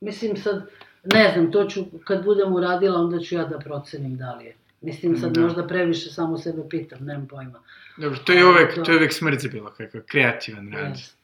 [0.00, 0.70] mislim sad,
[1.04, 4.54] ne znam, to ću, kad budem uradila, onda ću ja da procenim da li je.
[4.80, 5.40] Mislim, sad da.
[5.40, 7.62] možda previše samo sebe pitam, nemam pojma.
[7.96, 10.92] Dobro, to je uvek, to, to je uvek smrt za bilo kakav kreativan rad.
[10.92, 11.19] Yes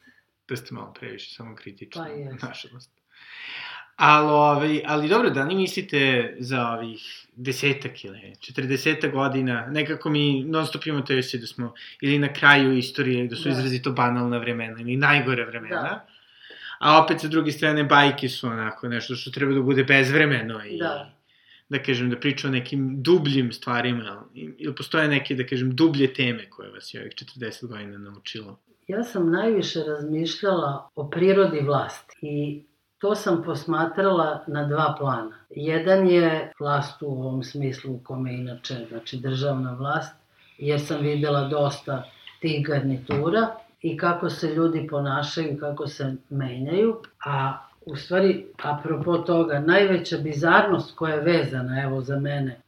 [0.49, 2.37] da ste malo previše samo kritični, pa je.
[2.43, 2.91] nažalost.
[3.97, 10.45] Ali, ovaj, ali dobro, da li mislite za ovih desetak ili četrdesetak godina, nekako mi
[10.45, 13.51] non stop imamo te da smo ili na kraju istorije, da su da.
[13.51, 16.07] izrazito banalna vremena ili najgore vremena, da.
[16.79, 20.79] a opet sa druge strane bajke su onako nešto što treba da bude bezvremeno i
[20.79, 21.13] da,
[21.69, 26.51] da kažem, da priča o nekim dubljim stvarima, ili postoje neke, da kažem, dublje teme
[26.51, 28.61] koje vas je ovih 40 godina naučilo?
[28.89, 32.63] Ja sam najviše razmišljala o prirodi vlasti i
[32.99, 35.37] to sam posmatrala na dva plana.
[35.51, 40.15] Jedan je vlast u ovom smislu u kome inače, znači državna vlast,
[40.59, 42.03] jer sam videla dosta
[42.41, 43.49] tih garnitura
[43.83, 50.97] i kako se ljudi ponašaju, kako se menjaju, a u stvari, apropo toga, najveća bizarnost
[50.97, 52.61] koja je vezana, evo, za mene,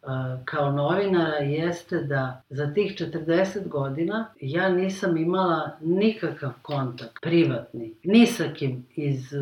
[0.45, 8.27] kao novinara, jeste da za tih 40 godina ja nisam imala nikakav kontakt, privatni, ni
[8.27, 9.35] sa kim iz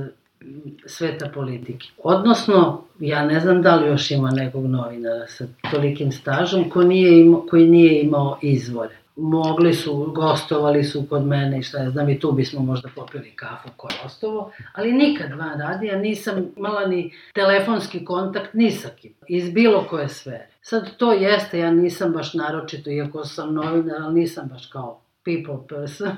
[0.86, 1.86] sveta politike.
[2.02, 7.20] Odnosno, ja ne znam da li još ima nekog novinara sa tolikim stažom ko nije
[7.20, 12.08] imao, koji nije imao izvore mogli su, gostovali su kod mene i šta ja znam
[12.08, 16.86] i tu bismo možda popili kafu ko je ostovo, ali nikad van radija nisam imala
[16.86, 20.48] ni telefonski kontakt ni sa kim, iz bilo koje sfere.
[20.62, 25.66] Sad to jeste, ja nisam baš naročito, iako sam novinar, ali nisam baš kao people
[25.68, 26.08] person.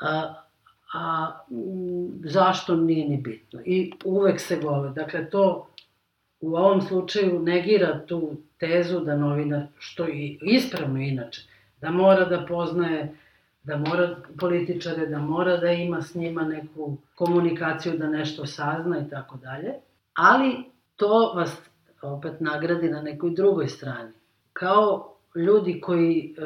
[0.00, 0.34] a,
[0.94, 1.32] a
[2.24, 3.60] zašto nije ni bitno.
[3.64, 5.66] I uvek se govori, dakle to
[6.40, 11.42] u ovom slučaju negira tu tezu da novinar, što i ispravno inače,
[11.80, 13.14] da mora da poznaje,
[13.62, 19.10] da mora političare, da mora da ima s njima neku komunikaciju, da nešto sazna i
[19.10, 19.72] tako dalje,
[20.14, 20.64] ali
[20.96, 21.56] to vas
[22.02, 24.12] opet nagradi na nekoj drugoj strani.
[24.52, 26.42] Kao ljudi koji, e,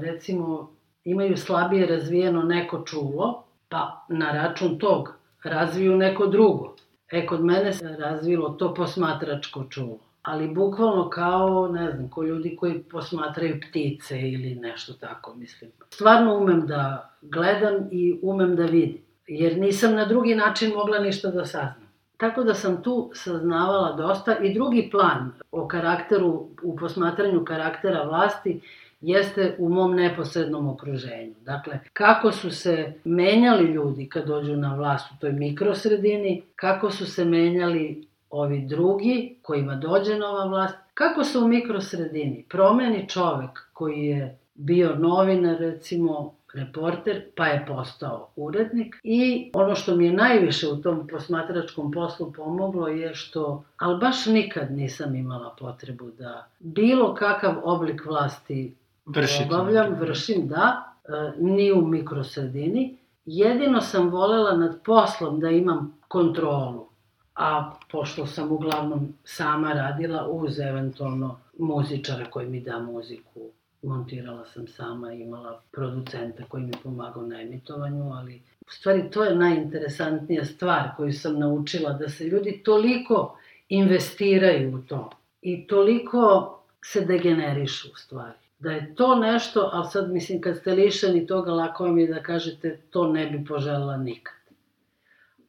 [0.00, 0.70] recimo,
[1.04, 5.14] imaju slabije razvijeno neko čulo, pa na račun tog
[5.44, 6.76] razviju neko drugo.
[7.10, 9.98] E, kod mene se razvilo to posmatračko čulo.
[10.22, 15.70] Ali bukvalno kao, ne znam, ko ljudi koji posmatraju ptice ili nešto tako, mislim.
[15.90, 19.02] Stvarno umem da gledam i umem da vidim.
[19.26, 21.84] Jer nisam na drugi način mogla ništa da saznam.
[22.16, 28.60] Tako da sam tu saznavala dosta i drugi plan o karakteru, u posmatranju karaktera vlasti
[29.04, 31.34] jeste u mom neposrednom okruženju.
[31.40, 37.06] Dakle, kako su se menjali ljudi kad dođu na vlast u toj mikrosredini, kako su
[37.06, 44.06] se menjali ovi drugi kojima dođe nova vlast, kako se u mikrosredini promeni čovek koji
[44.06, 48.96] je bio novinar, recimo, reporter, pa je postao urednik.
[49.02, 54.26] I ono što mi je najviše u tom posmatračkom poslu pomoglo je što, ali baš
[54.26, 58.74] nikad nisam imala potrebu da bilo kakav oblik vlasti
[59.06, 59.44] Vršite.
[59.44, 62.98] obavljam, vršim, da, e, ni u mikrosredini.
[63.24, 66.88] Jedino sam volela nad poslom da imam kontrolu,
[67.34, 73.40] a pošto sam uglavnom sama radila uz eventualno muzičara koji mi da muziku,
[73.82, 79.36] montirala sam sama, imala producenta koji mi pomagao na emitovanju, ali u stvari to je
[79.36, 83.38] najinteresantnija stvar koju sam naučila, da se ljudi toliko
[83.68, 85.10] investiraju u to
[85.42, 90.74] i toliko se degenerišu u stvari da je to nešto, ali sad mislim kad ste
[90.74, 94.34] lišeni toga, lako vam je da kažete to ne bi poželjela nikad.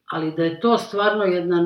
[0.06, 1.62] Ali da je to stvarno jedna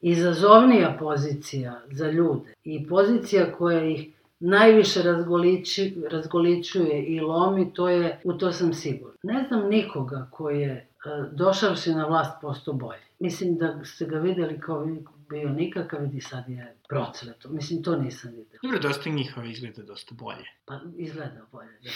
[0.00, 4.08] najizazovnija pozicija za ljude i pozicija koja ih
[4.40, 9.16] najviše razgoliči, razgoličuje i lomi, to je, u to sam sigurna.
[9.22, 10.86] Ne znam nikoga koji je e,
[11.32, 13.02] došavši na vlast posto bolje.
[13.18, 14.86] Mislim da ste ga videli kao
[15.30, 17.48] bio nikakav i sad je procveto.
[17.48, 18.58] Mislim, to nisam vidio.
[18.62, 20.44] Dobro, dosta njihova izgleda dosta bolje.
[20.64, 21.90] Pa, izgleda bolje, da.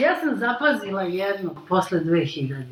[0.04, 2.64] ja sam zapazila jedno posle 2000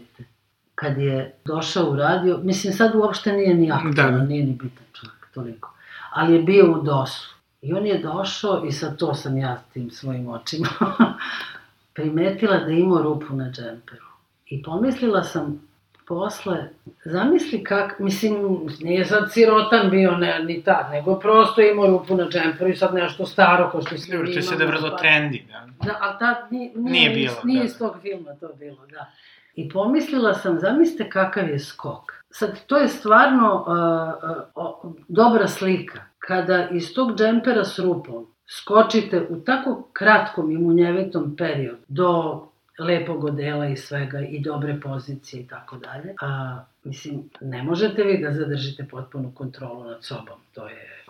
[0.75, 4.25] kad je došao u radio, mislim sad uopšte nije ni aktualno, da.
[4.25, 5.75] nije ni bitan čovjek, toliko,
[6.11, 7.35] ali je bio u DOS-u.
[7.63, 10.69] I on je došao i sad to sam ja tim svojim očima
[11.95, 14.07] primetila da ima rupu na džemperu.
[14.47, 15.69] I pomislila sam,
[16.07, 16.69] posle,
[17.05, 22.29] zamisli kak, mislim, nije sad sirotan bio ne, ni tad, nego prosto imao rupu na
[22.29, 24.97] džemperu i sad nešto staro ko što se Dobro, to je sada vrlo pa...
[24.97, 25.87] trendi, da.
[25.87, 27.65] Da, ali tad nije, nije, nije bilo, nije da.
[27.65, 29.11] iz tog filma to bilo, da.
[29.55, 32.13] I pomislila sam, zamislite kakav je skok.
[32.31, 33.65] Sad, to je stvarno
[34.57, 36.01] uh, uh, dobra slika.
[36.19, 42.41] Kada iz tog džempera s rupom skočite u tako kratkom i munjevitom periodu do
[42.79, 46.15] lepog odela i svega i dobre pozicije i tako dalje.
[46.21, 50.39] A, mislim, ne možete vi da zadržite potpunu kontrolu nad sobom.
[50.55, 51.05] To je...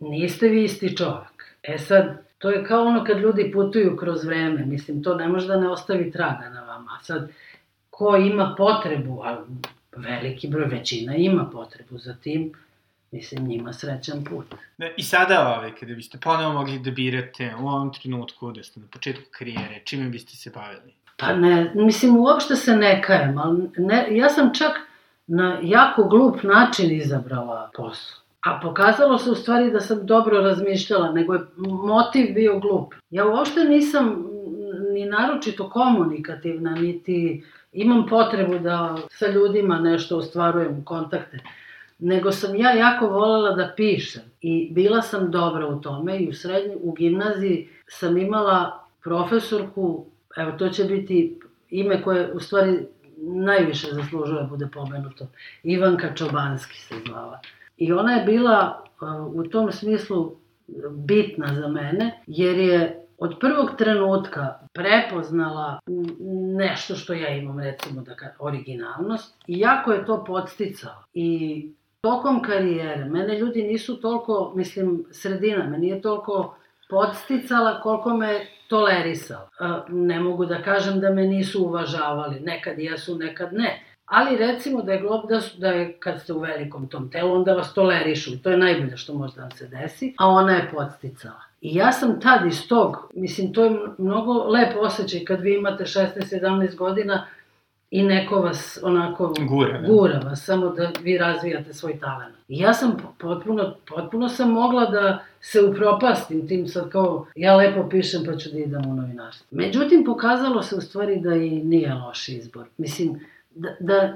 [0.00, 1.56] Niste vi isti čovek.
[1.62, 4.66] E sad, to je kao ono kad ljudi putuju kroz vreme.
[4.66, 6.98] Mislim, to ne može da ne ostavi traga na vama.
[7.02, 7.30] Sad,
[7.90, 9.44] ko ima potrebu, a
[9.96, 12.52] veliki broj većina ima potrebu za tim,
[13.14, 14.54] mislim, njima srećan put.
[14.78, 18.80] Da, I sada, ove, kada biste ponovo mogli da birate u ovom trenutku, da ste
[18.80, 20.94] na početku karijere, čime biste se bavili?
[21.16, 24.72] Pa ne, mislim, uopšte se ne kajem, ali ne, ja sam čak
[25.26, 28.20] na jako glup način izabrala posao.
[28.40, 32.94] A pokazalo se u stvari da sam dobro razmišljala, nego je motiv bio glup.
[33.10, 34.24] Ja uopšte nisam
[34.92, 41.38] ni naročito komunikativna, niti imam potrebu da sa ljudima nešto ostvarujem kontakte
[41.98, 46.32] nego sam ja jako volela da pišem i bila sam dobra u tome i u
[46.32, 51.40] srednjoj, u gimnaziji sam imala profesorku, evo to će biti
[51.70, 52.86] ime koje u stvari
[53.18, 55.26] najviše zaslužuje da bude pomenuto,
[55.62, 57.40] Ivanka Čobanski se zvala.
[57.76, 60.36] I ona je bila uh, u tom smislu
[60.90, 65.80] bitna za mene, jer je od prvog trenutka prepoznala
[66.56, 71.04] nešto što ja imam, recimo, da originalnost, i jako je to podsticala.
[71.14, 71.72] I
[72.04, 76.56] tokom karijere, mene ljudi nisu toliko, mislim, sredina me nije toliko
[76.90, 79.48] podsticala koliko me tolerisala.
[79.88, 83.82] Ne mogu da kažem da me nisu uvažavali, nekad jesu, nekad ne.
[84.04, 87.32] Ali recimo da je glob da, su, da je kad ste u velikom tom telu,
[87.32, 88.30] onda vas tolerišu.
[88.42, 90.14] To je najbolje što može da vam se desi.
[90.18, 91.40] A ona je podsticala.
[91.60, 95.84] I ja sam tad iz tog, mislim, to je mnogo lep osjećaj kad vi imate
[95.84, 97.26] 16-17 godina,
[97.94, 99.88] i neko vas onako gura, da.
[99.88, 102.34] gura vas, samo da vi razvijate svoj talent.
[102.48, 107.88] I ja sam potpuno, potpuno sam mogla da se upropastim tim sad kao ja lepo
[107.88, 109.46] pišem pa ću da idem u novinarstvo.
[109.50, 112.66] Međutim, pokazalo se u stvari da i nije loš izbor.
[112.76, 113.20] Mislim,
[113.54, 114.14] da, da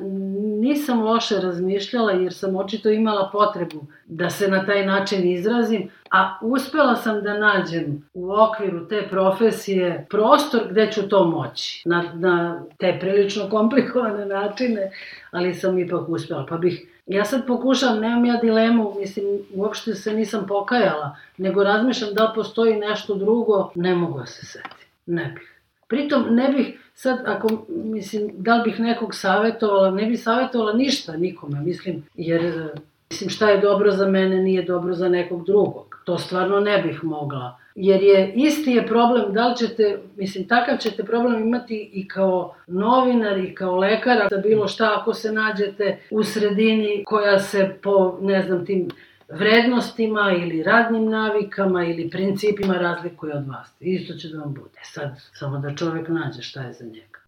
[0.61, 6.39] nisam loše razmišljala jer sam očito imala potrebu da se na taj način izrazim, a
[6.43, 11.83] uspela sam da nađem u okviru te profesije prostor gde ću to moći.
[11.85, 14.91] Na, na te prilično komplikovane načine,
[15.31, 16.47] ali sam ipak uspela.
[16.49, 22.15] Pa bih Ja sad pokušam, nemam ja dilemu, mislim, uopšte se nisam pokajala, nego razmišljam
[22.15, 24.89] da postoji nešto drugo, ne mogu da se setim.
[25.07, 25.58] Ne bih.
[25.89, 31.17] Pritom ne bih, sad ako, mislim, da li bih nekog savjetovala, ne bih savjetovala ništa
[31.17, 32.71] nikome, mislim, jer,
[33.11, 36.03] mislim, šta je dobro za mene nije dobro za nekog drugog.
[36.05, 37.59] To stvarno ne bih mogla.
[37.75, 42.55] Jer je, isti je problem, da li ćete, mislim, takav ćete problem imati i kao
[42.67, 48.19] novinar i kao lekar, da bilo šta ako se nađete u sredini koja se po,
[48.21, 48.89] ne znam, tim
[49.29, 53.69] vrednostima ili radnim navikama ili principima razlikuje od vas.
[53.81, 54.79] Isto će da vam bude.
[54.83, 57.19] Sad, samo da čovek nađe šta je za njega.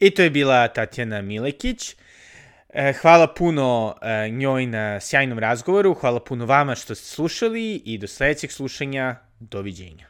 [0.00, 1.96] I to je bila Tatjana Milekić.
[2.68, 7.98] E, hvala puno e, njoj na sjajnom razgovoru, hvala puno vama što ste slušali i
[7.98, 10.06] do sledećeg slušanja, doviđenja.